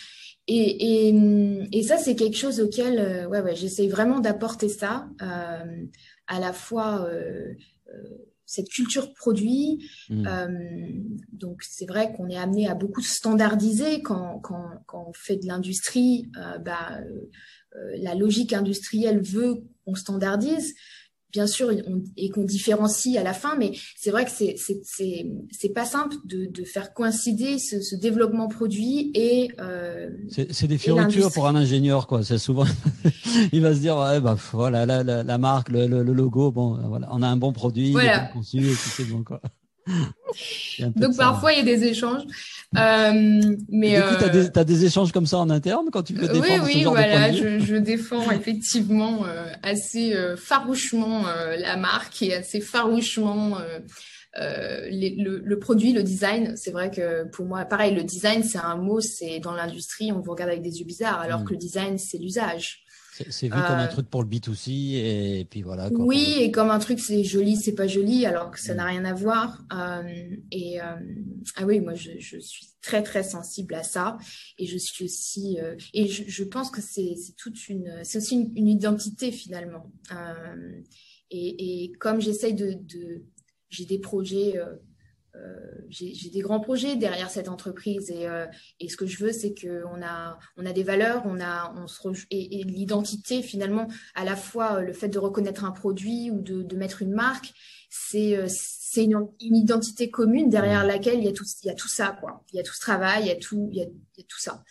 et, 0.47 1.09
et, 1.09 1.69
et 1.71 1.83
ça, 1.83 1.97
c'est 1.97 2.15
quelque 2.15 2.37
chose 2.37 2.61
auquel, 2.61 2.99
euh, 2.99 3.27
ouais, 3.27 3.41
ouais, 3.41 3.55
j'essaye 3.55 3.89
vraiment 3.89 4.19
d'apporter 4.19 4.69
ça, 4.69 5.09
euh, 5.21 5.85
à 6.27 6.39
la 6.39 6.53
fois 6.53 7.05
euh, 7.05 7.53
cette 8.45 8.69
culture 8.69 9.13
produit. 9.13 9.87
Mm. 10.09 10.27
Euh, 10.27 10.47
donc 11.33 11.61
c'est 11.63 11.85
vrai 11.85 12.13
qu'on 12.13 12.29
est 12.29 12.37
amené 12.37 12.67
à 12.67 12.75
beaucoup 12.75 13.01
standardiser 13.01 14.01
quand, 14.01 14.39
quand, 14.39 14.69
quand 14.85 15.05
on 15.09 15.13
fait 15.13 15.35
de 15.35 15.45
l'industrie. 15.45 16.29
Euh, 16.37 16.57
bah, 16.57 16.99
euh, 17.01 17.91
la 17.97 18.15
logique 18.15 18.53
industrielle 18.53 19.21
veut 19.21 19.63
qu'on 19.85 19.95
standardise 19.95 20.73
bien 21.31 21.47
sûr, 21.47 21.71
et 22.15 22.29
qu'on 22.29 22.43
différencie 22.43 23.17
à 23.17 23.23
la 23.23 23.33
fin, 23.33 23.55
mais 23.57 23.71
c'est 23.95 24.11
vrai 24.11 24.25
que 24.25 24.31
c'est 24.31 24.55
c'est 24.57 25.69
pas 25.73 25.85
simple 25.85 26.15
de, 26.25 26.45
de 26.45 26.63
faire 26.63 26.93
coïncider 26.93 27.59
ce, 27.59 27.81
ce 27.81 27.95
développement 27.95 28.47
produit 28.47 29.11
et 29.13 29.51
euh, 29.59 30.09
c'est 30.29 30.67
des 30.67 30.77
fioritures 30.77 31.31
pour 31.31 31.47
un 31.47 31.55
ingénieur 31.55 32.07
quoi. 32.07 32.23
C'est 32.23 32.37
souvent 32.37 32.65
il 33.51 33.61
va 33.61 33.73
se 33.73 33.79
dire 33.79 33.97
ouais 33.97 34.19
bah 34.19 34.37
voilà 34.51 34.85
la, 34.85 35.03
la, 35.03 35.23
la 35.23 35.37
marque, 35.37 35.69
le, 35.69 35.87
le, 35.87 36.01
logo, 36.13 36.51
bon 36.51 36.77
voilà, 36.87 37.09
on 37.11 37.21
a 37.21 37.27
un 37.27 37.37
bon 37.37 37.51
produit, 37.51 37.91
voilà. 37.91 38.19
bien 38.19 38.27
conçu 38.33 38.57
et 38.59 38.73
c'est 38.73 39.05
bon 39.05 39.23
quoi. 39.23 39.41
Donc 40.95 41.17
parfois 41.17 41.53
il 41.53 41.59
y 41.59 41.61
a 41.61 41.75
des 41.75 41.85
échanges. 41.85 42.23
Euh, 42.75 43.55
mais 43.69 43.95
du 43.95 44.01
coup, 44.01 44.15
tu 44.19 44.25
as, 44.25 44.59
euh, 44.59 44.63
des 44.63 44.85
échanges 44.85 45.11
comme 45.13 45.25
ça 45.25 45.37
en 45.37 45.49
interne 45.49 45.87
quand 45.91 46.03
tu 46.03 46.13
veux 46.13 46.27
défendre 46.27 46.65
Oui, 46.65 46.73
oui, 46.75 46.83
voilà, 46.83 47.31
je, 47.31 47.59
je, 47.59 47.75
défends 47.75 48.29
effectivement 48.31 49.25
euh, 49.25 49.45
assez 49.63 50.13
farouchement 50.35 51.23
la 51.57 51.77
marque 51.77 52.21
et 52.21 52.35
assez 52.35 52.59
farouchement 52.59 53.57
les, 54.35 55.15
le, 55.17 55.41
le, 55.43 55.59
produit, 55.59 55.93
le 55.93 56.03
design. 56.03 56.55
C'est 56.57 56.71
vrai 56.71 56.91
que 56.91 57.23
pour 57.29 57.45
moi, 57.45 57.63
pareil, 57.65 57.95
le 57.95 58.03
design, 58.03 58.43
c'est 58.43 58.59
un 58.59 58.75
mot, 58.75 58.99
c'est 58.99 59.39
dans 59.39 59.53
l'industrie, 59.53 60.11
on 60.11 60.19
vous 60.19 60.31
regarde 60.31 60.51
avec 60.51 60.61
des 60.61 60.79
yeux 60.79 60.85
bizarres, 60.85 61.21
alors 61.21 61.41
mm. 61.41 61.45
que 61.45 61.53
le 61.53 61.57
design, 61.57 61.97
c'est 61.97 62.17
l'usage. 62.17 62.83
C'est 63.29 63.47
vu 63.47 63.51
comme 63.51 63.61
un 63.61 63.85
euh, 63.85 63.91
truc 63.91 64.09
pour 64.09 64.21
le 64.21 64.29
B2C 64.29 64.69
et 64.69 65.47
puis 65.49 65.61
voilà. 65.61 65.89
Oui, 65.91 66.35
et 66.39 66.51
comme 66.51 66.69
un 66.69 66.79
truc 66.79 66.99
c'est 66.99 67.23
joli, 67.23 67.55
c'est 67.55 67.73
pas 67.73 67.87
joli, 67.87 68.25
alors 68.25 68.51
que 68.51 68.59
ça 68.59 68.75
n'a 68.75 68.85
mm. 68.85 68.87
rien 68.87 69.05
à 69.05 69.13
voir. 69.13 69.63
Euh, 69.73 70.35
et 70.51 70.81
euh, 70.81 70.95
ah 71.55 71.65
oui, 71.65 71.79
moi 71.79 71.93
je, 71.93 72.11
je, 72.19 72.39
suis 72.39 72.67
très 72.81 73.03
très 73.03 73.23
sensible 73.23 73.73
à 73.73 73.83
ça 73.83 74.17
et 74.57 74.65
je 74.65 74.77
suis 74.77 75.05
aussi 75.05 75.57
et 75.93 76.07
je, 76.07 76.23
je, 76.27 76.43
pense 76.43 76.69
que 76.69 76.81
c'est 76.81 77.15
toute 77.37 77.67
une 77.69 77.99
c'est 78.03 78.19
aussi 78.19 78.35
une, 78.35 78.51
une, 78.55 78.67
identité 78.67 79.31
finalement. 79.31 79.91
Et, 81.29 81.83
et, 81.83 81.91
comme 81.93 82.21
j'essaye 82.21 82.53
de, 82.53 82.73
de 82.73 83.23
j'ai 83.69 83.85
des 83.85 83.99
projets 83.99 84.57
j'ai 85.89 86.29
des 86.29 86.39
grands 86.39 86.59
projets 86.59 86.95
derrière 86.95 87.29
cette 87.29 87.47
entreprise 87.47 88.09
et, 88.11 88.27
euh, 88.27 88.45
et 88.79 88.89
ce 88.89 88.97
que 88.97 89.05
je 89.05 89.23
veux, 89.23 89.31
c'est 89.31 89.53
qu'on 89.53 90.01
a, 90.01 90.37
on 90.57 90.65
a 90.65 90.73
des 90.73 90.83
valeurs, 90.83 91.23
on 91.25 91.39
a, 91.39 91.73
on 91.77 91.87
se 91.87 91.99
et, 92.29 92.59
et 92.59 92.63
l'identité 92.63 93.41
finalement, 93.41 93.87
à 94.15 94.23
la 94.23 94.35
fois 94.35 94.77
euh, 94.77 94.81
le 94.81 94.93
fait 94.93 95.09
de 95.09 95.19
reconnaître 95.19 95.65
un 95.65 95.71
produit 95.71 96.31
ou 96.31 96.41
de, 96.41 96.61
de 96.63 96.75
mettre 96.75 97.01
une 97.01 97.13
marque, 97.13 97.53
c'est 97.89 98.45
c'est 98.47 99.05
une, 99.05 99.27
une, 99.41 99.55
identité 99.55 100.09
commune 100.09 100.49
derrière 100.49 100.85
laquelle 100.85 101.19
il 101.19 101.25
y 101.25 101.29
a 101.29 101.31
tout, 101.31 101.45
il 101.63 101.67
y 101.67 101.69
a 101.69 101.75
tout 101.75 101.87
ça 101.87 102.17
quoi. 102.19 102.43
Il 102.51 102.57
y 102.57 102.59
a 102.59 102.63
tout 102.63 102.73
ce 102.73 102.81
travail, 102.81 103.23
il 103.23 103.27
y 103.27 103.31
a 103.31 103.35
tout, 103.35 103.69
il 103.71 103.77
y 103.77 103.81
a, 103.81 103.85
il 103.85 104.19
y 104.19 104.21
a 104.21 104.25
tout 104.27 104.39
ça. 104.39 104.63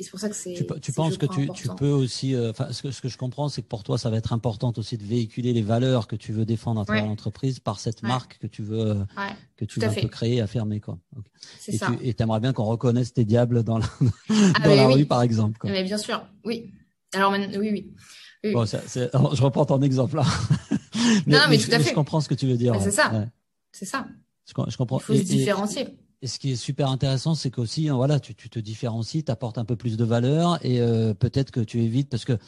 Et 0.00 0.02
c'est 0.02 0.10
pour 0.12 0.18
ça 0.18 0.30
que 0.30 0.34
c'est. 0.34 0.54
Tu, 0.54 0.64
tu 0.80 0.92
penses 0.92 1.18
que 1.18 1.26
tu, 1.26 1.50
tu, 1.50 1.68
peux 1.76 1.90
aussi. 1.90 2.34
Euh, 2.34 2.54
ce, 2.70 2.80
que, 2.80 2.90
ce 2.90 3.02
que 3.02 3.10
je 3.10 3.18
comprends, 3.18 3.50
c'est 3.50 3.60
que 3.60 3.66
pour 3.66 3.82
toi, 3.82 3.98
ça 3.98 4.08
va 4.08 4.16
être 4.16 4.32
important 4.32 4.72
aussi 4.78 4.96
de 4.96 5.04
véhiculer 5.04 5.52
les 5.52 5.60
valeurs 5.60 6.06
que 6.06 6.16
tu 6.16 6.32
veux 6.32 6.46
défendre 6.46 6.80
à 6.80 6.86
travers 6.86 7.04
l'entreprise 7.04 7.58
par 7.60 7.78
cette 7.78 8.02
marque 8.02 8.38
que 8.38 8.46
tu 8.46 8.62
veux 8.62 8.80
euh, 8.80 9.04
que 9.58 9.66
tu 9.66 9.78
veux 9.78 10.08
créer, 10.08 10.40
affirmer 10.40 10.80
quoi. 10.80 10.96
Okay. 11.18 11.74
Et 11.74 11.76
ça. 11.76 11.90
tu 11.98 12.22
aimerais 12.22 12.40
bien 12.40 12.54
qu'on 12.54 12.64
reconnaisse 12.64 13.12
tes 13.12 13.26
diables 13.26 13.62
dans 13.62 13.76
la, 13.76 13.84
ah, 14.30 14.60
dans 14.64 14.74
la 14.74 14.86
rue, 14.86 15.04
par 15.04 15.20
exemple. 15.20 15.58
Quoi. 15.58 15.68
Mais 15.68 15.84
bien 15.84 15.98
sûr, 15.98 16.24
oui. 16.46 16.72
Alors 17.12 17.32
oui, 17.32 17.92
oui. 18.42 18.52
Bon, 18.54 18.64
je 18.64 19.42
reprends 19.42 19.66
ton 19.66 19.82
exemple 19.82 20.16
là. 20.16 20.24
mais, 21.26 21.36
non, 21.36 21.40
mais, 21.50 21.58
tout 21.58 21.70
à 21.72 21.78
fait. 21.78 21.90
Je 21.90 21.94
comprends 21.94 22.22
ce 22.22 22.28
que 22.30 22.34
tu 22.34 22.46
veux 22.46 22.56
dire. 22.56 22.74
C'est 22.80 22.90
ça. 22.90 23.26
C'est 23.70 23.84
ça. 23.84 24.06
Je, 24.46 24.54
comprends. 24.54 24.98
Il 24.98 25.02
faut 25.02 25.14
se 25.14 25.20
différencier. 25.20 25.82
Et 25.82 25.99
ce 26.26 26.38
qui 26.38 26.52
est 26.52 26.56
super 26.56 26.90
intéressant, 26.90 27.34
c'est 27.34 27.50
qu'aussi, 27.50 27.88
hein, 27.88 27.94
voilà, 27.94 28.20
tu, 28.20 28.34
tu 28.34 28.50
te 28.50 28.58
différencies, 28.58 29.24
tu 29.24 29.32
apportes 29.32 29.58
un 29.58 29.64
peu 29.64 29.76
plus 29.76 29.96
de 29.96 30.04
valeur 30.04 30.58
et 30.64 30.80
euh, 30.80 31.14
peut-être 31.14 31.50
que 31.50 31.60
tu 31.60 31.80
évites 31.80 32.10
parce 32.10 32.24
que 32.24 32.38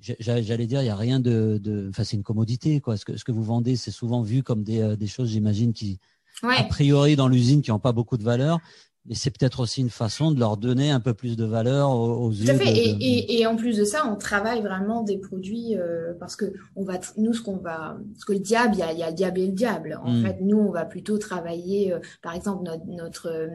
j'allais 0.00 0.66
dire, 0.66 0.82
il 0.82 0.86
y 0.86 0.90
a 0.90 0.96
rien 0.96 1.18
de, 1.20 1.58
de 1.62 1.88
enfin, 1.90 2.04
c'est 2.04 2.16
une 2.16 2.22
commodité, 2.22 2.80
quoi. 2.80 2.96
Ce 2.96 3.04
que, 3.04 3.16
ce 3.16 3.24
que 3.24 3.32
vous 3.32 3.42
vendez, 3.42 3.76
c'est 3.76 3.90
souvent 3.90 4.22
vu 4.22 4.42
comme 4.42 4.62
des, 4.62 4.80
euh, 4.80 4.96
des 4.96 5.06
choses, 5.06 5.30
j'imagine, 5.30 5.72
qui, 5.72 5.98
a 6.42 6.64
priori, 6.64 7.16
dans 7.16 7.28
l'usine, 7.28 7.62
qui 7.62 7.70
n'ont 7.70 7.78
pas 7.78 7.92
beaucoup 7.92 8.16
de 8.16 8.22
valeur 8.22 8.60
mais 9.08 9.14
c'est 9.14 9.30
peut-être 9.30 9.60
aussi 9.60 9.80
une 9.80 9.90
façon 9.90 10.32
de 10.32 10.40
leur 10.40 10.56
donner 10.56 10.90
un 10.90 11.00
peu 11.00 11.14
plus 11.14 11.36
de 11.36 11.44
valeur 11.44 11.90
aux, 11.90 12.30
yeux. 12.30 12.44
Tout 12.44 12.50
à 12.50 12.54
fait. 12.54 12.76
Et, 12.76 12.90
et, 12.90 13.40
et, 13.40 13.46
en 13.46 13.56
plus 13.56 13.76
de 13.76 13.84
ça, 13.84 14.06
on 14.06 14.16
travaille 14.16 14.62
vraiment 14.62 15.02
des 15.02 15.18
produits 15.18 15.76
euh, 15.76 16.12
parce 16.18 16.34
que 16.34 16.46
on 16.74 16.84
va, 16.84 16.94
nous, 17.16 17.32
ce 17.32 17.42
qu'on 17.42 17.56
va, 17.56 17.98
parce 18.12 18.24
que 18.24 18.32
le 18.32 18.40
diable, 18.40 18.74
il 18.74 18.80
y 18.80 18.82
a, 18.82 18.92
y 18.92 19.02
a, 19.02 19.10
le 19.10 19.14
diable 19.14 19.40
et 19.40 19.46
le 19.46 19.52
diable. 19.52 20.00
En 20.02 20.12
hmm. 20.12 20.22
fait, 20.24 20.38
nous, 20.40 20.58
on 20.58 20.70
va 20.70 20.84
plutôt 20.84 21.18
travailler, 21.18 21.92
euh, 21.92 22.00
par 22.22 22.34
exemple, 22.34 22.64
notre, 22.64 22.86
notre 22.86 23.28
euh, 23.28 23.48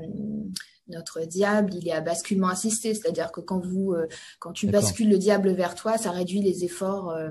notre 0.92 1.22
diable, 1.22 1.74
il 1.74 1.88
est 1.88 1.92
à 1.92 2.02
basculement 2.02 2.50
assisté, 2.50 2.94
c'est-à-dire 2.94 3.32
que 3.32 3.42
quand 3.42 3.60
vous, 3.60 3.94
euh, 3.94 4.08
quand 4.40 4.52
tu 4.52 4.68
bascules 4.68 5.10
le 5.10 5.18
diable 5.18 5.52
vers 5.52 5.76
toi, 5.76 5.98
ça 5.98 6.12
réduit 6.12 6.42
les 6.42 6.64
efforts. 6.64 7.10
Euh, 7.12 7.30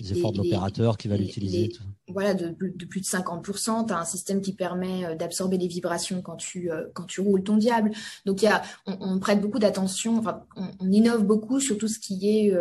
les 0.00 0.12
efforts 0.12 0.32
de 0.32 0.38
l'opérateur 0.38 0.96
qui 0.96 1.08
va 1.08 1.16
l'utiliser. 1.16 1.70
Voilà, 2.08 2.34
de, 2.34 2.48
de, 2.48 2.84
plus 2.84 3.00
de 3.00 3.06
50%. 3.06 3.86
Tu 3.86 3.92
as 3.92 3.98
un 3.98 4.04
système 4.04 4.40
qui 4.40 4.52
permet 4.52 5.04
euh, 5.04 5.14
d'absorber 5.14 5.58
les 5.58 5.68
vibrations 5.68 6.22
quand 6.22 6.36
tu, 6.36 6.70
quand 6.94 7.04
tu 7.04 7.20
roules 7.20 7.44
ton 7.44 7.56
diable. 7.56 7.92
Donc, 8.26 8.42
y 8.42 8.46
a, 8.46 8.62
on, 8.86 8.96
on 9.00 9.18
prête 9.18 9.40
beaucoup 9.40 9.58
d'attention, 9.58 10.18
enfin, 10.18 10.44
on, 10.56 10.70
on, 10.80 10.90
innove 10.90 11.24
beaucoup 11.24 11.60
sur 11.60 11.78
tout 11.78 11.88
ce 11.88 11.98
qui 11.98 12.28
est, 12.28 12.54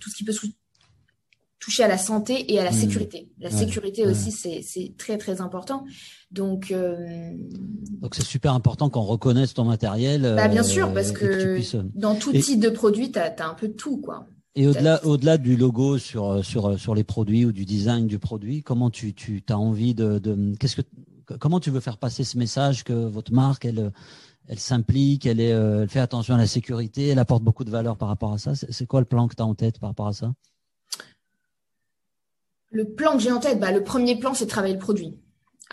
tout 0.00 0.10
ce 0.10 0.16
qui 0.16 0.24
peut 0.24 0.32
toucher 1.58 1.82
à 1.82 1.88
la 1.88 1.98
santé 1.98 2.52
et 2.52 2.58
à 2.58 2.64
la 2.64 2.70
mmh. 2.70 2.74
sécurité. 2.74 3.28
La 3.40 3.50
sécurité 3.50 4.06
aussi, 4.06 4.30
c'est 4.30 4.94
très, 4.96 5.18
très 5.18 5.40
important. 5.40 5.84
Donc, 6.30 6.70
euh... 6.70 7.32
donc 8.00 8.14
c'est 8.14 8.24
super 8.24 8.52
important 8.52 8.90
qu'on 8.90 9.02
reconnaisse 9.02 9.54
ton 9.54 9.64
matériel. 9.64 10.22
Bah, 10.36 10.48
bien 10.48 10.62
sûr, 10.62 10.92
parce 10.92 11.12
que, 11.12 11.60
dans 11.94 12.14
tout 12.14 12.32
type 12.32 12.60
de 12.60 12.68
produit, 12.68 13.10
tu 13.10 13.18
as, 13.18 13.34
as, 13.38 13.48
un 13.48 13.54
peu 13.54 13.68
de 13.68 13.72
tout, 13.72 13.98
quoi. 13.98 14.26
Et 14.54 14.66
au-delà, 14.66 15.04
au-delà 15.04 15.38
du 15.38 15.56
logo 15.56 15.98
sur, 15.98 16.44
sur, 16.44 16.78
sur 16.78 16.94
les 16.94 17.04
produits 17.04 17.44
ou 17.44 17.52
du 17.52 17.64
design 17.64 18.06
du 18.06 18.18
produit, 18.18 18.62
comment 18.62 18.90
tu, 18.90 19.14
tu 19.14 19.42
as 19.48 19.58
envie 19.58 19.94
de, 19.94 20.18
de 20.18 20.56
qu'est-ce 20.58 20.76
que, 20.76 20.82
comment 21.38 21.60
tu 21.60 21.70
veux 21.70 21.80
faire 21.80 21.96
passer 21.96 22.24
ce 22.24 22.36
message 22.38 22.82
que 22.82 22.92
votre 22.92 23.32
marque, 23.32 23.64
elle, 23.64 23.92
elle 24.48 24.58
s'implique, 24.58 25.26
elle, 25.26 25.40
est, 25.40 25.50
elle 25.50 25.88
fait 25.88 26.00
attention 26.00 26.34
à 26.34 26.38
la 26.38 26.46
sécurité, 26.46 27.08
elle 27.08 27.18
apporte 27.18 27.44
beaucoup 27.44 27.64
de 27.64 27.70
valeur 27.70 27.96
par 27.96 28.08
rapport 28.08 28.32
à 28.32 28.38
ça? 28.38 28.54
C'est 28.54 28.86
quoi 28.86 29.00
le 29.00 29.06
plan 29.06 29.28
que 29.28 29.36
tu 29.36 29.42
as 29.42 29.46
en 29.46 29.54
tête 29.54 29.78
par 29.78 29.90
rapport 29.90 30.08
à 30.08 30.12
ça? 30.12 30.32
Le 32.70 32.84
plan 32.84 33.14
que 33.14 33.20
j'ai 33.20 33.32
en 33.32 33.40
tête, 33.40 33.58
bah, 33.60 33.72
le 33.72 33.82
premier 33.82 34.18
plan, 34.18 34.34
c'est 34.34 34.44
de 34.44 34.50
travailler 34.50 34.74
le 34.74 34.80
produit. 34.80 35.18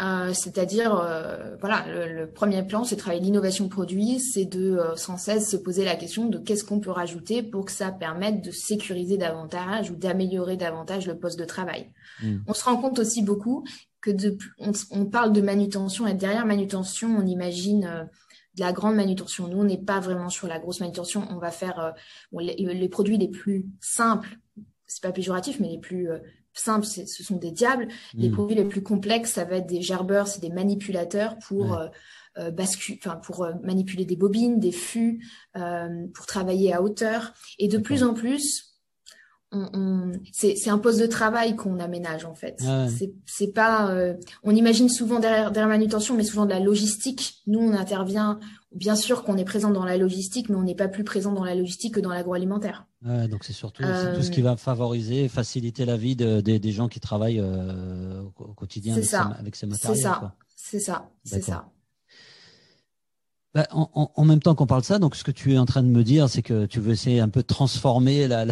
Euh, 0.01 0.33
c'est-à-dire, 0.33 0.99
euh, 0.99 1.55
voilà, 1.61 1.85
le, 1.87 2.29
premier 2.29 2.63
plan, 2.63 2.83
c'est 2.83 2.95
de 2.95 2.99
travailler 2.99 3.23
l'innovation 3.23 3.69
produit, 3.69 4.19
c'est 4.19 4.43
de 4.43 4.75
euh, 4.75 4.95
sans 4.97 5.17
cesse 5.17 5.49
se 5.49 5.55
poser 5.55 5.85
la 5.85 5.95
question 5.95 6.27
de 6.27 6.37
qu'est-ce 6.37 6.65
qu'on 6.65 6.81
peut 6.81 6.91
rajouter 6.91 7.41
pour 7.41 7.65
que 7.65 7.71
ça 7.71 7.91
permette 7.91 8.41
de 8.41 8.51
sécuriser 8.51 9.17
davantage 9.17 9.91
ou 9.91 9.95
d'améliorer 9.95 10.57
davantage 10.57 11.07
le 11.07 11.17
poste 11.17 11.39
de 11.39 11.45
travail. 11.45 11.93
Mmh. 12.21 12.39
On 12.47 12.53
se 12.53 12.65
rend 12.65 12.75
compte 12.75 12.99
aussi 12.99 13.23
beaucoup 13.23 13.65
que 14.01 14.11
de, 14.11 14.37
on, 14.91 15.05
parle 15.05 15.31
de 15.31 15.41
manutention 15.41 16.07
et 16.07 16.13
derrière 16.13 16.45
manutention, 16.45 17.15
on 17.17 17.25
imagine 17.25 18.09
de 18.55 18.61
la 18.61 18.73
grande 18.73 18.95
manutention. 18.95 19.47
Nous, 19.47 19.57
on 19.57 19.63
n'est 19.63 19.81
pas 19.81 19.99
vraiment 19.99 20.29
sur 20.29 20.47
la 20.47 20.59
grosse 20.59 20.81
manutention. 20.81 21.25
On 21.31 21.39
va 21.39 21.51
faire 21.51 21.95
les, 22.37 22.55
les, 22.55 22.89
produits 22.89 23.17
les 23.17 23.29
plus 23.29 23.65
simples, 23.79 24.37
c'est 24.85 25.01
pas 25.01 25.11
péjoratif, 25.11 25.59
mais 25.59 25.69
les 25.69 25.79
plus 25.79 26.07
simples, 26.59 26.85
ce 26.85 27.23
sont 27.23 27.37
des 27.37 27.51
diables. 27.51 27.87
Les 28.13 28.29
hmm. 28.29 28.33
produits 28.33 28.55
les 28.55 28.65
plus 28.65 28.83
complexes, 28.83 29.33
ça 29.33 29.43
va 29.45 29.57
être 29.57 29.67
des 29.67 29.81
gerbeurs, 29.81 30.27
c'est 30.27 30.41
des 30.41 30.49
manipulateurs 30.49 31.37
pour 31.47 31.73
euh, 31.73 31.87
euh, 32.37 32.51
enfin 32.97 33.15
pour 33.17 33.43
euh, 33.43 33.53
manipuler 33.63 34.05
des 34.05 34.15
bobines, 34.15 34.59
des 34.59 34.71
fûts, 34.71 35.25
pour 35.53 36.25
travailler 36.25 36.73
à 36.73 36.81
hauteur. 36.81 37.33
Et 37.59 37.67
de 37.67 37.77
plus 37.77 38.03
en 38.03 38.13
plus, 38.13 38.74
on, 39.73 40.11
c'est 40.31 40.69
un 40.69 40.77
poste 40.77 40.99
de 40.99 41.07
travail 41.07 41.55
qu'on 41.55 41.79
aménage 41.79 42.25
en 42.25 42.35
fait. 42.35 42.61
C'est 43.25 43.53
pas, 43.53 43.95
on 44.43 44.51
imagine 44.51 44.89
souvent 44.89 45.19
derrière, 45.19 45.51
derrière 45.51 45.69
manutention, 45.69 46.15
mais 46.15 46.23
souvent 46.23 46.45
de 46.45 46.51
la 46.51 46.59
logistique. 46.59 47.41
Nous, 47.47 47.59
on 47.59 47.73
intervient 47.73 48.39
bien 48.75 48.95
sûr 48.95 49.23
qu'on 49.23 49.37
est 49.37 49.45
présent 49.45 49.71
dans 49.71 49.85
la 49.85 49.97
logistique, 49.97 50.49
mais 50.49 50.55
on 50.55 50.63
n'est 50.63 50.75
pas 50.75 50.87
plus 50.87 51.03
présent 51.03 51.31
dans 51.31 51.43
la 51.43 51.55
logistique 51.55 51.95
que 51.95 51.99
dans 51.99 52.09
l'agroalimentaire. 52.11 52.85
donc 53.01 53.43
c'est 53.43 53.53
surtout 53.53 53.83
tout 53.83 54.21
ce 54.21 54.31
qui 54.31 54.41
va 54.41 54.57
favoriser, 54.57 55.27
faciliter 55.27 55.85
la 55.85 55.97
vie 55.97 56.15
des 56.15 56.71
gens 56.71 56.87
qui 56.87 56.99
travaillent 56.99 57.39
euh, 57.39 58.21
au 58.21 58.53
quotidien 58.53 58.95
avec, 58.95 59.13
avec, 59.13 59.55
ces 59.55 59.65
matériaux. 59.65 59.95
C'est 59.95 60.01
ça, 60.01 60.35
c'est 60.55 60.79
ça, 60.79 61.09
c'est 61.23 61.41
ça. 61.41 61.69
Bah, 63.55 63.65
en, 63.71 64.25
même 64.25 64.41
temps 64.41 64.53
qu'on 64.53 64.65
parle 64.65 64.81
de 64.81 64.85
ça, 64.85 64.99
donc 64.99 65.15
ce 65.15 65.23
que 65.23 65.31
tu 65.31 65.53
es 65.53 65.57
en 65.57 65.65
train 65.65 65.81
de 65.81 65.87
me 65.87 66.03
dire, 66.03 66.27
c'est 66.27 66.41
que 66.41 66.65
tu 66.65 66.81
veux 66.81 66.91
essayer 66.91 67.21
un 67.21 67.29
peu 67.29 67.39
de 67.39 67.47
transformer 67.47 68.27
la, 68.27 68.43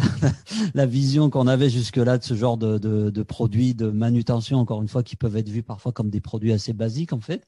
la, 0.72 0.86
vision 0.86 1.28
qu'on 1.28 1.46
avait 1.46 1.68
jusque-là 1.68 2.16
de 2.16 2.24
ce 2.24 2.32
genre 2.32 2.56
de, 2.56 2.78
de, 2.78 3.22
produits 3.22 3.74
de 3.74 3.88
manutention, 3.90 4.58
encore 4.58 4.80
une 4.80 4.88
fois, 4.88 5.02
qui 5.02 5.16
peuvent 5.16 5.36
être 5.36 5.50
vus 5.50 5.62
parfois 5.62 5.92
comme 5.92 6.08
des 6.08 6.22
produits 6.22 6.54
assez 6.54 6.72
basiques 6.72 7.12
en 7.12 7.20
fait. 7.20 7.46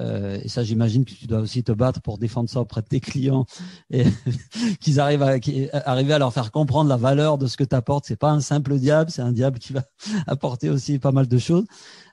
Euh, 0.00 0.38
et 0.44 0.48
ça, 0.48 0.62
j'imagine 0.62 1.04
que 1.04 1.12
tu 1.12 1.26
dois 1.26 1.40
aussi 1.40 1.64
te 1.64 1.72
battre 1.72 2.00
pour 2.00 2.18
défendre 2.18 2.48
ça 2.48 2.60
auprès 2.60 2.82
de 2.82 2.86
tes 2.86 3.00
clients 3.00 3.46
et 3.90 4.04
qu'ils 4.80 5.00
arrivent 5.00 5.24
à 5.24 5.38
arriver 5.84 6.12
à 6.12 6.20
leur 6.20 6.32
faire 6.32 6.52
comprendre 6.52 6.88
la 6.88 6.96
valeur 6.96 7.36
de 7.36 7.48
ce 7.48 7.56
que 7.56 7.64
tu 7.64 7.74
apportes. 7.74 8.04
C'est 8.06 8.14
pas 8.14 8.30
un 8.30 8.40
simple 8.40 8.78
diable, 8.78 9.10
c'est 9.10 9.22
un 9.22 9.32
diable 9.32 9.58
qui 9.58 9.72
va 9.72 9.82
apporter 10.28 10.70
aussi 10.70 11.00
pas 11.00 11.10
mal 11.10 11.26
de 11.26 11.38
choses. 11.38 11.64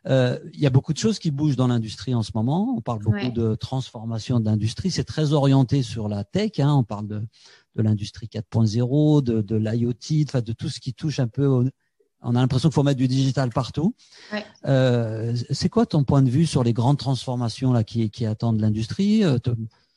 Euh, 0.07 0.39
il 0.53 0.59
y 0.59 0.65
a 0.65 0.69
beaucoup 0.69 0.93
de 0.93 0.97
choses 0.97 1.19
qui 1.19 1.31
bougent 1.31 1.55
dans 1.55 1.67
l'industrie 1.67 2.15
en 2.15 2.23
ce 2.23 2.31
moment. 2.35 2.73
On 2.75 2.81
parle 2.81 2.99
beaucoup 2.99 3.31
de 3.31 3.55
transformation 3.55 4.39
de 4.39 4.45
l'industrie. 4.45 4.91
C'est 4.91 5.03
très 5.03 5.33
orienté 5.33 5.83
sur 5.83 6.07
la 6.07 6.23
tech. 6.23 6.59
Hein. 6.59 6.73
On 6.73 6.83
parle 6.83 7.07
de, 7.07 7.21
de 7.75 7.81
l'industrie 7.81 8.27
4.0, 8.27 9.23
de, 9.23 9.41
de 9.41 9.55
l'IoT, 9.55 10.41
de 10.41 10.53
tout 10.53 10.69
ce 10.69 10.79
qui 10.79 10.93
touche 10.93 11.19
un 11.19 11.27
peu. 11.27 11.69
On 12.21 12.35
a 12.35 12.39
l'impression 12.39 12.69
qu'il 12.69 12.75
faut 12.75 12.83
mettre 12.83 12.97
du 12.97 13.07
digital 13.07 13.49
partout. 13.49 13.95
Ouais. 14.33 14.45
Euh, 14.65 15.35
c'est 15.51 15.69
quoi 15.69 15.85
ton 15.85 16.03
point 16.03 16.21
de 16.21 16.29
vue 16.29 16.45
sur 16.45 16.63
les 16.63 16.73
grandes 16.73 16.97
transformations 16.97 17.71
là 17.71 17.83
qui, 17.83 18.09
qui 18.09 18.25
attendent 18.25 18.59
l'industrie? 18.59 19.23
Euh, 19.23 19.37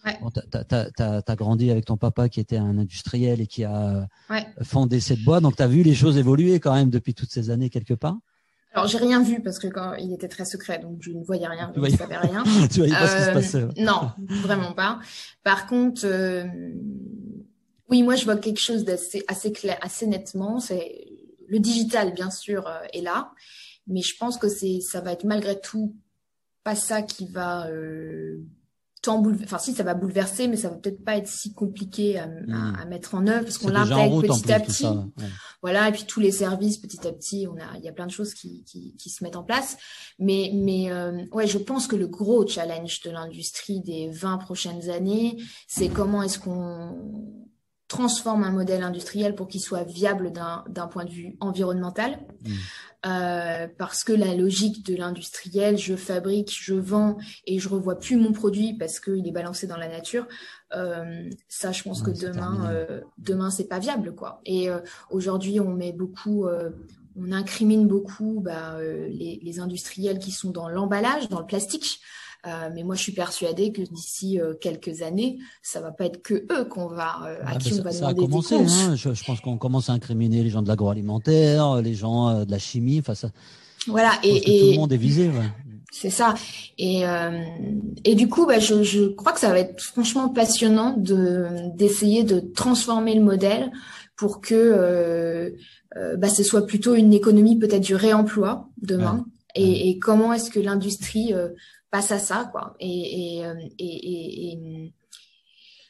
Ouais. 0.05 0.19
Bon, 0.21 0.31
tu 0.31 0.41
as, 0.51 1.37
grandi 1.37 1.71
avec 1.71 1.85
ton 1.85 1.97
papa 1.97 2.29
qui 2.29 2.41
était 2.41 2.57
un 2.57 2.77
industriel 2.77 3.41
et 3.41 3.47
qui 3.47 3.63
a 3.63 4.09
fondé 4.63 4.99
cette 4.99 5.23
boîte, 5.23 5.45
donc 5.45 5.55
tu 5.55 5.63
as 5.63 5.69
vu 5.69 5.85
les 5.85 5.95
choses 5.95 6.17
évoluer 6.17 6.59
quand 6.59 6.75
même 6.75 6.91
depuis 6.91 7.15
toutes 7.15 7.31
ces 7.31 7.51
années 7.51 7.71
quelque 7.71 7.95
part? 7.95 8.17
Alors 8.75 8.87
j'ai 8.87 8.99
rien 8.99 9.23
vu 9.23 9.43
parce 9.43 9.59
que 9.59 9.67
quand 9.67 9.95
il 9.95 10.13
était 10.13 10.29
très 10.29 10.45
secret, 10.45 10.79
donc 10.79 10.99
je 11.01 11.11
ne 11.11 11.23
voyais 11.23 11.47
rien, 11.47 11.73
je 11.75 11.81
ne 11.81 11.89
savais 11.91 12.17
rien. 12.17 12.43
tu 12.73 12.79
voyais 12.79 12.95
pas 12.95 13.07
ce 13.07 13.17
qui 13.17 13.23
se 13.23 13.29
euh, 13.29 13.33
passait. 13.35 13.83
Non, 13.83 14.11
vraiment 14.43 14.73
pas. 14.73 15.01
Par 15.43 15.67
contre, 15.67 16.03
euh, 16.05 16.45
oui, 17.91 18.03
moi 18.03 18.17
je 18.17 18.25
vois 18.25 18.37
quelque 18.37 18.61
chose 18.61 18.85
d'assez 18.85 19.25
assez 19.29 19.53
clair, 19.53 19.79
assez 19.83 20.07
nettement. 20.07 20.59
C'est 20.59 21.07
le 21.49 21.59
digital, 21.59 22.15
bien 22.15 22.31
sûr, 22.31 22.67
euh, 22.67 22.81
est 22.95 23.03
là, 23.03 23.33
mais 23.87 24.01
je 24.01 24.17
pense 24.17 24.39
que 24.39 24.49
c'est 24.49 24.81
ça 24.81 25.01
va 25.01 25.13
être 25.13 25.25
malgré 25.25 25.61
tout 25.61 25.95
pas 26.65 26.77
ça 26.77 27.03
qui 27.03 27.27
va 27.27 27.69
tant 29.03 29.21
enfin 29.43 29.59
si 29.59 29.75
ça 29.75 29.83
va 29.83 29.95
bouleverser, 29.95 30.49
mais 30.49 30.57
ça 30.57 30.71
va 30.71 30.77
peut-être 30.77 31.05
pas 31.05 31.17
être 31.17 31.27
si 31.27 31.53
compliqué 31.53 32.19
à, 32.19 32.27
hmm. 32.27 32.89
mettre 32.89 33.17
en 33.17 33.27
œuvre 33.27 33.45
parce 33.45 33.59
qu'on 33.59 33.69
l'intègre 33.69 34.23
petit 34.23 34.53
à 34.53 34.61
petit. 34.61 34.87
Voilà, 35.63 35.89
et 35.89 35.93
puis 35.93 36.05
tous 36.05 36.19
les 36.19 36.33
services 36.33 36.77
petit 36.77 37.07
à 37.07 37.13
petit, 37.13 37.47
on 37.49 37.57
a, 37.57 37.79
il 37.79 37.85
y 37.85 37.89
a 37.89 37.93
plein 37.93 38.07
de 38.07 38.11
choses 38.11 38.35
qui, 38.35 38.65
qui, 38.65 38.97
qui 38.97 39.11
se 39.11 39.23
mettent 39.23 39.37
en 39.37 39.45
place. 39.45 39.77
Mais, 40.19 40.51
mais 40.53 40.91
euh, 40.91 41.25
ouais, 41.33 41.47
je 41.47 41.59
pense 41.59 41.87
que 41.87 41.95
le 41.95 42.09
gros 42.09 42.47
challenge 42.47 43.01
de 43.03 43.11
l'industrie 43.11 43.81
des 43.81 44.09
20 44.09 44.39
prochaines 44.39 44.91
années, 44.91 45.37
c'est 45.69 45.89
comment 45.89 46.23
est-ce 46.23 46.41
qu'on 46.41 46.97
transforme 47.87 48.43
un 48.43 48.51
modèle 48.51 48.83
industriel 48.83 49.35
pour 49.35 49.49
qu'il 49.49 49.61
soit 49.61 49.85
viable 49.85 50.33
d'un 50.33 50.87
point 50.89 51.05
de 51.05 51.11
vue 51.11 51.37
environnemental. 51.41 52.21
Mmh. 52.43 52.53
Euh, 53.05 53.67
parce 53.79 54.05
que 54.05 54.13
la 54.13 54.35
logique 54.35 54.87
de 54.87 54.95
l'industriel, 54.95 55.77
je 55.77 55.97
fabrique, 55.97 56.57
je 56.57 56.75
vends 56.75 57.19
et 57.47 57.59
je 57.59 57.69
revois 57.69 57.99
plus 57.99 58.17
mon 58.17 58.33
produit 58.33 58.75
parce 58.79 59.01
qu'il 59.01 59.27
est 59.27 59.33
balancé 59.33 59.67
dans 59.67 59.77
la 59.77 59.89
nature. 59.89 60.27
Euh, 60.75 61.29
ça, 61.49 61.73
je 61.73 61.83
pense 61.83 62.03
que 62.03 62.11
demain, 62.11 62.71
euh, 62.71 63.01
demain 63.19 63.51
c'est 63.51 63.69
pas 63.69 63.79
viable, 63.79 64.15
quoi. 64.15 64.41
Et 64.45 64.69
euh, 64.69 64.79
aujourd'hui, 65.11 65.61
on 65.61 65.75
met 65.75 65.93
beaucoup, 65.93 66.47
on 67.17 67.33
incrimine 67.33 67.87
beaucoup 67.87 68.41
bah, 68.41 68.77
les, 68.81 69.41
les, 69.43 69.61
industriels 69.61 70.19
qui 70.19 70.31
sont 70.31 70.51
dans 70.51 70.69
l'emballage, 70.69 71.29
dans 71.29 71.41
le 71.41 71.47
plastique. 71.47 72.01
Mais 72.45 72.83
moi, 72.83 72.97
je 72.97 73.03
suis 73.03 73.13
persuadée 73.13 73.71
que 73.71 73.83
d'ici 73.83 74.41
quelques 74.61 75.03
années, 75.03 75.39
ça 75.63 75.81
va 75.81 75.93
pas 75.93 76.07
être 76.07 76.23
que 76.23 76.45
eux 76.53 76.65
qu'on 76.65 76.89
va, 76.89 77.11
à 77.11 77.37
ah, 77.47 77.57
qui 77.57 77.73
on 77.75 77.83
va 77.83 77.93
ça 77.93 78.13
demander 78.13 78.21
a 78.21 78.27
commencé, 78.27 78.55
hein. 78.57 78.97
je, 78.97 79.15
je, 79.15 79.25
pense 79.25 79.41
qu'on 79.41 79.59
commence 79.59 79.91
à 79.91 79.93
incriminer 79.93 80.43
les 80.43 80.51
gens 80.51 80.61
de 80.61 80.67
l'agroalimentaire, 80.67 81.81
les 81.81 81.95
gens 81.95 82.45
de 82.45 82.51
la 82.51 82.59
chimie. 82.59 82.99
Enfin, 82.99 83.15
ça. 83.15 83.31
Voilà. 83.87 84.13
Et, 84.25 84.37
et, 84.37 84.61
tout 84.61 84.73
le 84.73 84.77
monde 84.79 84.93
est 84.93 84.97
visé. 84.97 85.29
Ouais. 85.29 85.51
C'est 85.95 86.11
ça. 86.11 86.35
Et, 86.79 87.07
euh, 87.07 87.39
et 88.05 88.15
du 88.15 88.29
coup, 88.29 88.47
bah, 88.47 88.59
je, 88.59 88.83
je 88.83 89.05
crois 89.09 89.33
que 89.33 89.41
ça 89.41 89.51
va 89.51 89.61
être 89.61 89.81
franchement 89.81 90.29
passionnant 90.31 90.97
de 90.97 91.47
d'essayer 91.77 92.25
de 92.25 92.41
transformer 92.41 93.15
le 93.15 93.23
modèle 93.23 93.71
pour 94.17 94.41
que 94.41 94.55
euh, 94.55 95.51
euh, 95.97 96.17
bah, 96.17 96.31
ce 96.31 96.43
soit 96.43 96.67
plutôt 96.67 96.95
une 96.95 97.13
économie 97.13 97.59
peut-être 97.59 97.83
du 97.83 97.95
réemploi 97.95 98.69
demain. 98.81 99.27
Et, 99.55 99.91
et, 99.91 99.99
comment 99.99 100.33
est-ce 100.33 100.51
que 100.51 100.61
l'industrie 100.61 101.35
passe 101.93 102.11
à 102.11 102.19
ça, 102.19 102.49
quoi. 102.51 102.75
Et, 102.81 103.37
et, 103.37 103.47
euh, 103.47 103.55
et, 103.79 104.53
et 104.53 104.93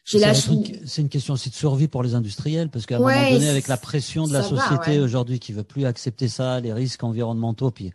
c'est 0.05 1.01
une 1.01 1.09
question 1.09 1.35
aussi 1.35 1.49
de 1.49 1.55
survie 1.55 1.87
pour 1.87 2.03
les 2.03 2.17
industriels, 2.17 2.69
parce 2.69 2.87
qu'à 2.87 2.97
un 2.97 2.99
moment 2.99 3.31
donné, 3.31 3.49
avec 3.49 3.69
la 3.69 3.77
pression 3.77 4.27
de 4.27 4.33
la 4.33 4.43
société 4.43 4.99
aujourd'hui 4.99 5.39
qui 5.39 5.53
veut 5.53 5.63
plus 5.63 5.87
accepter 5.87 6.27
ça, 6.27 6.59
les 6.59 6.73
risques 6.73 7.05
environnementaux, 7.05 7.71
puis 7.71 7.93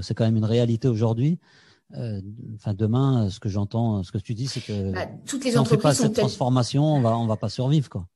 c'est 0.00 0.14
quand 0.14 0.24
même 0.24 0.36
une 0.36 0.44
réalité 0.44 0.88
aujourd'hui. 0.88 1.38
Euh, 1.94 2.20
enfin, 2.56 2.74
demain, 2.74 3.30
ce 3.30 3.40
que 3.40 3.48
j'entends, 3.48 4.02
ce 4.02 4.12
que 4.12 4.18
tu 4.18 4.34
dis, 4.34 4.46
c'est 4.46 4.60
que 4.60 4.92
bah, 4.92 5.06
toutes 5.26 5.44
les 5.44 5.52
si 5.52 5.58
on 5.58 5.64
fait 5.64 5.78
pas 5.78 5.94
cette 5.94 6.14
transformation, 6.14 6.84
on 6.84 7.00
va, 7.00 7.16
on 7.16 7.26
va 7.26 7.36
pas 7.36 7.48
survivre, 7.48 7.88
quoi. 7.88 8.06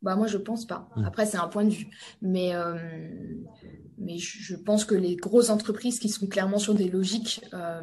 Bah 0.00 0.14
moi, 0.14 0.28
je 0.28 0.38
pense 0.38 0.64
pas. 0.64 0.88
Après, 1.04 1.26
c'est 1.26 1.38
un 1.38 1.48
point 1.48 1.64
de 1.64 1.70
vue, 1.70 1.88
mais 2.22 2.54
euh, 2.54 2.78
mais 3.98 4.16
je 4.18 4.54
pense 4.54 4.84
que 4.84 4.94
les 4.94 5.16
grosses 5.16 5.50
entreprises 5.50 5.98
qui 5.98 6.08
sont 6.08 6.28
clairement 6.28 6.58
sur 6.60 6.74
des 6.74 6.88
logiques 6.88 7.44
euh, 7.52 7.82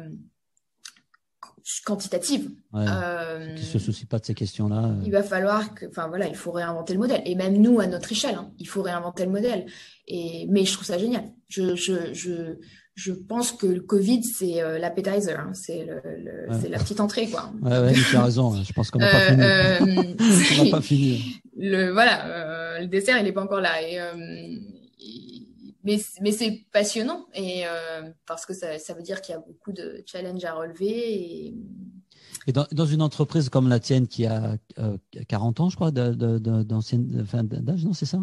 quantitative. 1.84 2.50
euh, 2.74 3.54
qui 3.54 3.64
se 3.64 3.78
soucie 3.78 4.06
pas 4.06 4.18
de 4.18 4.24
ces 4.24 4.34
questions-là. 4.34 4.84
Euh. 4.86 5.02
Il 5.04 5.12
va 5.12 5.22
falloir 5.22 5.74
que, 5.74 5.86
enfin 5.86 6.08
voilà, 6.08 6.26
il 6.26 6.36
faut 6.36 6.52
réinventer 6.52 6.94
le 6.94 7.00
modèle. 7.00 7.22
Et 7.26 7.34
même 7.34 7.60
nous, 7.60 7.80
à 7.80 7.86
notre 7.86 8.12
échelle, 8.12 8.36
hein, 8.36 8.50
il 8.58 8.66
faut 8.66 8.82
réinventer 8.82 9.24
le 9.24 9.30
modèle. 9.30 9.66
Et 10.06 10.46
mais 10.48 10.64
je 10.64 10.72
trouve 10.72 10.86
ça 10.86 10.98
génial. 10.98 11.24
Je 11.48 11.74
je 11.74 12.14
je 12.14 12.58
je 12.96 13.12
pense 13.12 13.52
que 13.52 13.66
le 13.66 13.80
Covid 13.80 14.24
c'est 14.24 14.60
euh, 14.60 14.78
l'appetizer, 14.78 15.38
hein, 15.38 15.52
c'est 15.52 15.84
le, 15.84 16.00
le 16.18 16.60
c'est 16.60 16.68
la 16.68 16.78
petite 16.78 16.98
entrée 16.98 17.28
quoi. 17.28 17.52
Ouais 17.62 17.78
ouais, 17.78 17.92
tu 17.92 18.16
as 18.16 18.24
raison. 18.24 18.54
Hein. 18.54 18.62
Je 18.66 18.72
pense 18.72 18.90
qu'on 18.90 18.98
n'a 18.98 19.10
pas 19.10 19.20
fini. 19.20 19.42
Euh, 19.42 19.78
on 20.60 20.64
n'a 20.64 20.70
pas 20.70 20.80
fini. 20.80 21.40
Le 21.56 21.92
voilà, 21.92 22.26
euh, 22.26 22.80
le 22.80 22.86
dessert 22.88 23.18
il 23.20 23.26
est 23.26 23.32
pas 23.32 23.44
encore 23.44 23.60
là 23.60 23.80
et 23.80 24.00
mais, 25.86 26.00
mais 26.20 26.32
c'est 26.32 26.66
passionnant 26.72 27.26
et 27.32 27.62
euh, 27.64 28.10
parce 28.26 28.44
que 28.44 28.52
ça, 28.52 28.78
ça 28.78 28.92
veut 28.92 29.02
dire 29.02 29.20
qu'il 29.22 29.34
y 29.34 29.38
a 29.38 29.40
beaucoup 29.40 29.72
de 29.72 30.02
challenges 30.04 30.44
à 30.44 30.52
relever. 30.52 31.14
Et, 31.14 31.54
et 32.48 32.52
dans, 32.52 32.66
dans, 32.72 32.86
une 32.86 33.02
entreprise 33.02 33.48
comme 33.48 33.68
la 33.68 33.78
tienne 33.78 34.08
qui 34.08 34.26
a 34.26 34.56
euh, 34.78 34.98
40 35.28 35.60
ans, 35.60 35.68
je 35.68 35.76
crois, 35.76 35.92
d'âge, 35.92 36.16
non, 36.18 37.92
c'est 37.92 38.04
ça? 38.04 38.18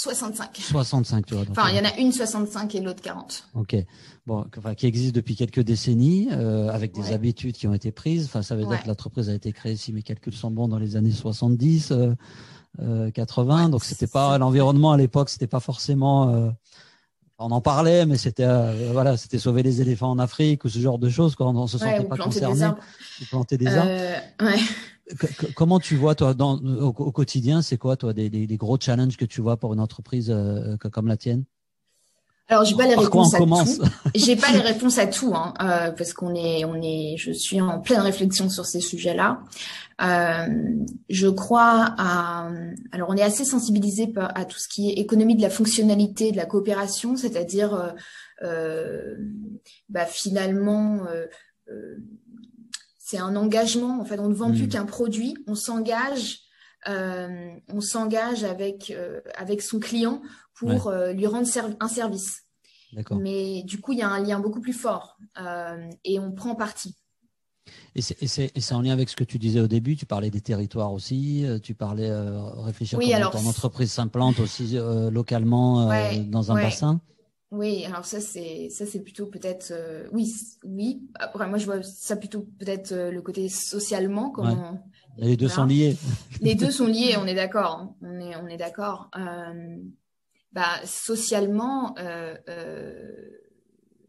65. 0.00 0.56
65, 0.56 1.26
tu 1.26 1.34
vois. 1.34 1.44
Enfin, 1.50 1.70
il 1.70 1.76
y 1.76 1.80
en 1.80 1.84
a 1.84 1.96
une 1.98 2.12
65 2.12 2.72
et 2.76 2.80
l'autre 2.80 3.02
40. 3.02 3.48
Ok. 3.54 3.74
Bon, 4.26 4.46
enfin, 4.56 4.74
qui 4.74 4.86
existe 4.86 5.14
depuis 5.14 5.34
quelques 5.34 5.60
décennies, 5.60 6.28
euh, 6.30 6.68
avec 6.68 6.94
des 6.94 7.12
habitudes 7.12 7.56
qui 7.56 7.66
ont 7.66 7.74
été 7.74 7.90
prises. 7.90 8.26
Enfin, 8.26 8.42
ça 8.42 8.54
veut 8.54 8.64
dire 8.64 8.80
que 8.80 8.86
l'entreprise 8.86 9.28
a 9.28 9.34
été 9.34 9.52
créée, 9.52 9.74
si 9.74 9.92
mes 9.92 10.02
calculs 10.02 10.34
sont 10.34 10.52
bons, 10.52 10.68
dans 10.68 10.78
les 10.78 10.94
années 10.94 11.10
70, 11.10 11.92
euh, 12.80 13.10
80. 13.10 13.66
Euh, 13.66 13.68
Donc, 13.70 13.82
c'était 13.84 14.06
pas 14.06 14.38
l'environnement 14.38 14.92
à 14.92 14.96
l'époque, 14.96 15.30
c'était 15.30 15.48
pas 15.48 15.60
forcément. 15.60 16.32
Euh, 16.32 16.50
on 17.40 17.50
en 17.50 17.60
parlait, 17.60 18.04
mais 18.04 18.18
c'était 18.18 18.44
euh, 18.44 18.90
voilà, 18.92 19.16
c'était 19.16 19.38
sauver 19.38 19.62
les 19.62 19.80
éléphants 19.80 20.10
en 20.10 20.18
Afrique 20.18 20.64
ou 20.64 20.68
ce 20.68 20.78
genre 20.78 20.98
de 20.98 21.08
choses. 21.08 21.36
Quand 21.36 21.54
on 21.54 21.66
se 21.66 21.78
sentait 21.78 22.04
pas 22.04 22.16
concerné, 22.16 22.66
planter 23.30 23.56
des 23.56 23.68
arbres. 23.68 23.90
Comment 25.54 25.80
tu 25.80 25.96
vois, 25.96 26.14
toi, 26.14 26.34
dans, 26.34 26.58
au, 26.58 26.92
quotidien, 26.92 27.62
c'est 27.62 27.78
quoi, 27.78 27.96
toi, 27.96 28.12
des, 28.12 28.28
des, 28.28 28.56
gros 28.56 28.78
challenges 28.78 29.16
que 29.16 29.24
tu 29.24 29.40
vois 29.40 29.56
pour 29.56 29.72
une 29.72 29.80
entreprise 29.80 30.30
euh, 30.30 30.76
comme 30.76 31.06
la 31.06 31.16
tienne? 31.16 31.44
Alors 32.50 32.64
j'ai 32.64 32.76
pas 32.76 32.86
les 32.86 32.94
réponses 32.94 33.34
à 33.34 33.38
tout. 33.38 33.82
J'ai 34.14 34.34
pas 34.34 34.50
les 34.52 34.60
réponses 34.60 34.98
à 34.98 35.06
tout, 35.06 35.34
hein, 35.34 35.52
euh, 35.60 35.90
parce 35.90 36.14
qu'on 36.14 36.34
est, 36.34 36.64
on 36.64 36.80
est, 36.80 37.16
je 37.18 37.30
suis 37.30 37.60
en 37.60 37.78
pleine 37.78 38.00
réflexion 38.00 38.48
sur 38.48 38.64
ces 38.64 38.80
sujets-là. 38.80 39.42
Euh, 40.00 40.46
je 41.10 41.28
crois 41.28 41.94
à, 41.98 42.50
alors 42.92 43.10
on 43.10 43.16
est 43.16 43.22
assez 43.22 43.44
sensibilisé 43.44 44.10
à 44.16 44.46
tout 44.46 44.58
ce 44.58 44.66
qui 44.66 44.88
est 44.88 44.94
économie 44.94 45.36
de 45.36 45.42
la 45.42 45.50
fonctionnalité, 45.50 46.32
de 46.32 46.38
la 46.38 46.46
coopération, 46.46 47.16
c'est-à-dire, 47.16 47.94
euh, 48.42 49.14
bah, 49.90 50.06
finalement, 50.06 51.00
c'est 53.08 53.18
un 53.18 53.36
engagement. 53.36 54.00
En 54.00 54.04
fait, 54.04 54.18
on 54.18 54.28
ne 54.28 54.34
vend 54.34 54.50
plus 54.50 54.66
hmm. 54.66 54.68
qu'un 54.68 54.84
produit. 54.84 55.34
On 55.46 55.54
s'engage, 55.54 56.40
euh, 56.88 57.48
on 57.68 57.80
s'engage 57.80 58.44
avec 58.44 58.90
euh, 58.90 59.20
avec 59.34 59.62
son 59.62 59.80
client 59.80 60.20
pour 60.54 60.88
euh, 60.88 61.12
lui 61.12 61.26
rendre 61.26 61.48
un 61.80 61.88
service. 61.88 62.42
Mais 63.12 63.62
du 63.62 63.80
coup, 63.80 63.92
il 63.92 64.00
y 64.00 64.02
a 64.02 64.10
un 64.10 64.22
lien 64.22 64.40
beaucoup 64.40 64.60
plus 64.60 64.74
fort 64.74 65.16
et 66.04 66.18
on 66.18 66.32
prend 66.32 66.54
parti. 66.54 66.96
Et 67.94 68.00
c'est 68.02 68.72
en 68.72 68.80
lien 68.80 68.92
avec 68.92 69.10
ce 69.10 69.16
que 69.16 69.24
tu 69.24 69.38
disais 69.38 69.60
au 69.60 69.68
début. 69.68 69.96
Tu 69.96 70.06
parlais 70.06 70.30
des 70.30 70.40
territoires 70.40 70.92
aussi. 70.92 71.46
Tu 71.62 71.74
parlais 71.74 72.10
réfléchir 72.64 72.98
oui, 72.98 73.12
comment 73.12 73.30
ton 73.30 73.46
entreprise 73.46 73.92
s'implante 73.92 74.38
aussi 74.40 74.78
localement 75.10 75.90
dans 76.24 76.52
un 76.52 76.54
bassin. 76.54 77.00
Oui, 77.50 77.86
alors 77.86 78.04
ça 78.04 78.20
c'est 78.20 78.68
ça 78.68 78.84
c'est 78.84 79.00
plutôt 79.00 79.24
peut-être 79.24 79.70
euh, 79.70 80.06
oui 80.12 80.34
oui 80.64 81.00
après 81.14 81.48
moi 81.48 81.56
je 81.56 81.64
vois 81.64 81.82
ça 81.82 82.14
plutôt 82.14 82.46
peut-être 82.58 82.92
euh, 82.92 83.10
le 83.10 83.22
côté 83.22 83.48
socialement 83.48 84.30
comment 84.30 84.82
les 85.16 85.36
deux 85.36 85.48
sont 85.48 85.64
liés. 85.64 85.96
Les 86.42 86.54
deux 86.54 86.70
sont 86.70 86.86
liés, 86.86 87.16
on 87.18 87.26
est 87.26 87.34
d'accord, 87.34 87.70
hein. 87.72 87.94
on 88.02 88.20
est 88.20 88.36
on 88.36 88.46
est 88.46 88.58
d'accord. 88.58 89.10
Euh, 89.16 89.76
bah 90.52 90.68
socialement 90.84 91.94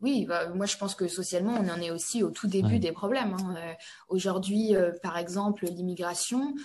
oui, 0.02 0.26
bah, 0.26 0.48
moi 0.50 0.66
je 0.66 0.78
pense 0.78 0.96
que 0.96 1.08
socialement 1.08 1.56
on 1.60 1.70
en 1.70 1.82
est 1.82 1.92
aussi 1.92 2.24
au 2.24 2.32
tout 2.32 2.48
début 2.48 2.80
des 2.80 2.92
problèmes. 2.92 3.36
Hein. 3.40 3.56
Aujourd'hui, 4.08 4.74
par 5.02 5.18
exemple, 5.18 5.66
l'immigration, 5.66 6.56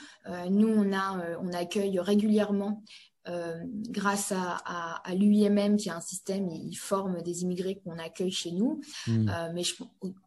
nous 0.50 0.68
on 0.68 0.92
a 0.92 1.20
on 1.40 1.52
accueille 1.52 1.98
régulièrement 1.98 2.82
euh, 3.28 3.62
grâce 3.88 4.32
à, 4.32 4.58
à, 4.64 5.08
à 5.08 5.14
l'UIMM, 5.14 5.76
qui 5.76 5.88
est 5.88 5.92
un 5.92 6.00
système, 6.00 6.48
il 6.48 6.74
forme 6.74 7.22
des 7.22 7.42
immigrés 7.42 7.80
qu'on 7.82 7.98
accueille 7.98 8.30
chez 8.30 8.52
nous. 8.52 8.80
Hmm. 9.06 9.28
Euh, 9.28 9.50
mais 9.54 9.62
je, 9.62 9.74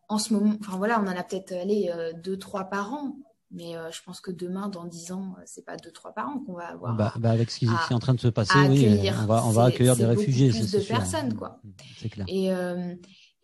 en 0.09 0.17
ce 0.17 0.33
moment, 0.33 0.55
enfin 0.59 0.77
voilà, 0.77 0.99
on 1.01 1.07
en 1.07 1.15
a 1.15 1.23
peut-être 1.23 1.51
allé 1.53 1.91
euh, 1.93 2.13
deux, 2.13 2.37
trois 2.37 2.65
par 2.65 2.93
an. 2.93 3.15
Mais 3.49 3.77
euh, 3.77 3.89
je 3.91 4.01
pense 4.03 4.19
que 4.19 4.29
demain, 4.29 4.67
dans 4.67 4.83
dix 4.83 5.13
ans, 5.13 5.35
c'est 5.45 5.63
pas 5.63 5.77
deux, 5.77 5.91
trois 5.91 6.11
par 6.13 6.27
an 6.27 6.39
qu'on 6.39 6.53
va 6.53 6.67
avoir. 6.67 6.95
Bah, 6.95 7.13
bah 7.17 7.31
avec 7.31 7.49
ce 7.49 7.59
qui, 7.59 7.65
est 7.65 7.93
en 7.93 7.99
train 7.99 8.13
de 8.13 8.19
se 8.19 8.27
passer, 8.27 8.59
oui, 8.67 9.09
on 9.21 9.25
va, 9.25 9.45
on 9.45 9.51
va 9.51 9.65
accueillir 9.65 9.95
des 9.95 10.05
réfugiés. 10.05 10.49
Plus 10.49 10.71
de 10.71 10.79
personnes, 10.79 11.33
quoi. 11.33 11.61
Hmm, 11.63 11.69
c'est 11.97 12.09
clair. 12.09 12.25
Et 12.27 12.51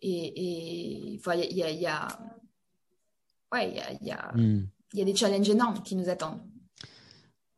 et 0.06 1.18
il 1.18 1.56
y 1.56 1.62
a, 1.62 1.70
y 1.70 1.86
a, 1.86 2.08
ouais, 3.52 3.72
y 3.72 3.80
a, 3.80 3.92
y 4.02 4.10
a, 4.10 4.32
hmm. 4.34 4.66
y 4.92 5.00
a 5.00 5.04
des 5.04 5.16
challenges 5.16 5.48
énormes 5.48 5.82
qui 5.82 5.96
nous 5.96 6.10
attendent. 6.10 6.42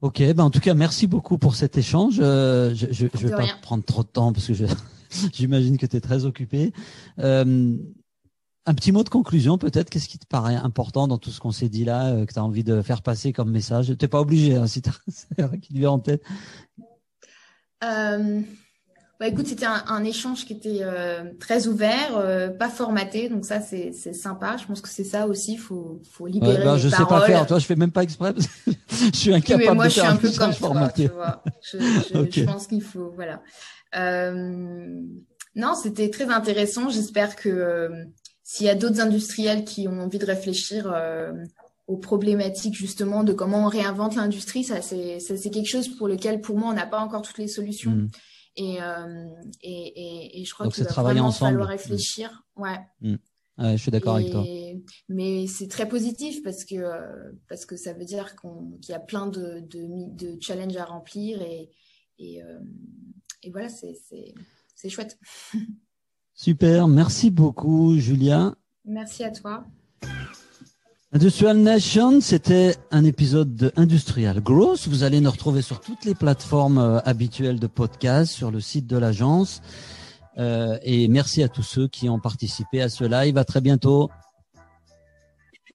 Ok, 0.03 0.19
ben 0.21 0.41
en 0.41 0.51
tout 0.51 0.61
cas, 0.61 0.75
merci 0.75 1.07
beaucoup 1.07 1.39
pour 1.39 1.55
cet 1.55 1.79
échange. 1.79 2.17
Euh, 2.21 2.75
je 2.75 3.05
ne 3.05 3.09
vais 3.09 3.31
pas 3.31 3.47
prendre 3.63 3.83
trop 3.83 4.03
de 4.03 4.09
temps 4.09 4.33
parce 4.33 4.47
que 4.47 4.53
j'imagine 5.33 5.79
que 5.79 5.87
tu 5.87 5.97
es 5.97 6.01
très 6.01 6.27
occupé. 6.27 6.73
Euh, 7.19 7.75
un 8.67 8.75
petit 8.75 8.93
mot 8.93 9.03
de 9.05 9.09
conclusion 9.09 9.57
peut-être. 9.57 9.89
Qu'est-ce 9.89 10.09
qui 10.09 10.19
te 10.19 10.27
paraît 10.27 10.57
important 10.57 11.09
dans 11.09 11.17
tout 11.17 11.31
ce 11.31 11.41
qu'on 11.41 11.53
s'est 11.53 11.71
dit 11.71 11.85
là, 11.85 12.09
euh, 12.09 12.27
que 12.27 12.33
tu 12.35 12.39
as 12.39 12.45
envie 12.45 12.65
de 12.65 12.83
faire 12.83 13.01
passer 13.01 13.33
comme 13.33 13.51
message? 13.51 13.87
Tu 13.87 13.97
n'es 14.05 14.09
pas 14.09 14.21
obligé, 14.21 14.57
hein, 14.57 14.67
si 14.67 14.83
tu 14.83 14.91
as 15.39 15.49
qui 15.57 15.73
te 15.73 15.79
vient 15.79 15.93
en 15.93 15.99
tête. 15.99 16.23
Bah 19.19 19.29
écoute, 19.29 19.47
c'était 19.47 19.65
un, 19.65 20.05
échange 20.05 20.45
qui 20.45 20.53
était 20.53 20.81
euh, 20.83 21.25
très 21.41 21.69
ouvert, 21.69 22.19
euh, 22.19 22.49
pas 22.51 22.69
formaté, 22.69 23.31
donc 23.31 23.47
ça 23.47 23.63
c'est 23.63 23.93
sympa. 23.93 24.59
Je 24.61 24.67
pense 24.67 24.83
que 24.83 24.91
c'est 24.91 25.05
ça 25.05 25.27
aussi, 25.27 25.55
il 25.55 25.59
faut, 25.59 26.03
faut 26.13 26.27
libérer 26.27 26.59
ouais, 26.59 26.65
ben, 26.65 26.77
Je 26.77 26.91
sais 26.91 27.05
pas 27.09 27.23
faire, 27.23 27.47
toi 27.47 27.59
je 27.59 27.65
fais 27.65 27.77
même 27.77 27.93
pas 27.93 28.03
exprès, 28.03 28.35
je 28.91 29.17
suis 29.17 29.33
incapable 29.33 29.75
moi, 29.75 29.85
de 29.87 29.89
je 29.89 30.01
suis 30.01 30.07
un 30.07 30.17
peu 30.17 30.31
comme 30.33 30.55
toi, 30.55 30.89
tu 30.95 31.07
vois. 31.09 31.43
Je, 31.63 31.79
je, 32.31 32.45
pense 32.45 32.67
qu'il 32.67 32.83
faut, 32.83 33.11
voilà. 33.15 33.41
Euh, 33.97 35.01
non, 35.55 35.75
c'était 35.75 36.11
très 36.11 36.29
intéressant. 36.29 36.91
J'espère 36.91 37.37
que 37.37 37.49
euh, 37.49 38.05
s'il 38.43 38.67
y 38.67 38.71
a 38.71 38.75
d'autres 38.75 39.01
industriels 39.01 39.65
qui 39.65 39.89
ont 39.89 39.99
envie 39.99 40.19
de 40.19 40.27
réfléchir 40.27 40.95
aux 41.87 41.97
problématiques 41.97 42.75
justement 42.75 43.25
de 43.25 43.33
comment 43.33 43.65
on 43.65 43.69
réinvente 43.69 44.15
l'industrie, 44.15 44.63
ça 44.63 44.83
c'est 44.83 45.51
quelque 45.51 45.71
chose 45.71 45.89
pour 45.97 46.07
lequel 46.07 46.43
pour 46.43 46.59
moi 46.59 46.69
on 46.71 46.75
n'a 46.75 46.87
pas 46.87 46.99
encore 46.99 47.23
toutes 47.23 47.39
les 47.39 47.49
solutions. 47.49 48.09
Euh, 48.59 49.27
et, 49.63 49.71
et, 49.71 50.41
et, 50.41 50.45
je 50.45 50.55
crois 50.55 50.69
qu'il 50.69 50.85
va 50.85 51.03
vraiment 51.03 51.27
ensemble. 51.27 51.53
falloir 51.53 51.69
réfléchir. 51.69 52.45
Ouais. 52.57 52.79
Mm. 53.01 53.17
ouais. 53.59 53.77
je 53.77 53.83
suis 53.83 53.91
d'accord 53.91 54.17
avec 54.17 54.31
toi. 54.31 54.45
Mais 55.09 55.47
c'est 55.47 55.69
très 55.69 55.89
positif 55.89 56.43
parce 56.43 56.65
que, 56.65 56.77
euh, 56.77 57.33
parce 57.49 57.67
que 57.67 57.77
ça 57.77 57.93
veut 57.93 58.05
dire 58.05 58.35
qu'il 58.37 58.91
y 58.91 58.95
a 58.95 59.01
plein 59.01 59.27
de, 59.27 59.61
de, 59.61 60.15
de, 60.15 60.39
challenges 60.41 60.77
à 60.77 60.85
remplir 60.85 61.43
et, 61.43 61.71
et, 62.19 62.43
euh, 62.43 62.59
et 63.43 63.51
voilà, 63.51 63.69
c'est 63.69 64.89
chouette. 64.89 65.19
Super, 66.35 66.89
merci 66.89 67.31
beaucoup 67.31 67.97
Julia. 67.99 68.55
Merci 68.85 69.25
à 69.25 69.31
toi. 69.31 69.67
Industrial 71.17 71.57
Nation, 71.57 72.21
c'était 72.21 72.75
un 72.91 73.03
épisode 73.03 73.57
de 73.57 73.73
Industrial 73.77 74.39
Growth. 74.39 74.87
Vous 74.87 75.03
allez 75.03 75.23
nous 75.23 75.31
retrouver 75.31 75.63
sur 75.63 75.81
toutes 75.81 76.05
les 76.05 76.15
plateformes 76.15 76.77
euh, 76.77 77.01
habituelles 77.07 77.59
de 77.59 77.67
podcast, 77.67 78.31
sur 78.31 78.51
le 78.51 78.61
site 78.61 78.87
de 78.87 78.99
l'agence. 78.99 79.63
Euh, 80.37 80.77
et 80.83 81.09
merci 81.09 81.43
à 81.43 81.49
tous 81.49 81.63
ceux 81.63 81.89
qui 81.89 82.11
ont 82.11 82.19
participé 82.19 82.83
à 82.83 82.91
ce 82.91 83.05
live. 83.05 83.39
À 83.39 83.45
très 83.45 83.63
bientôt. 83.63 84.11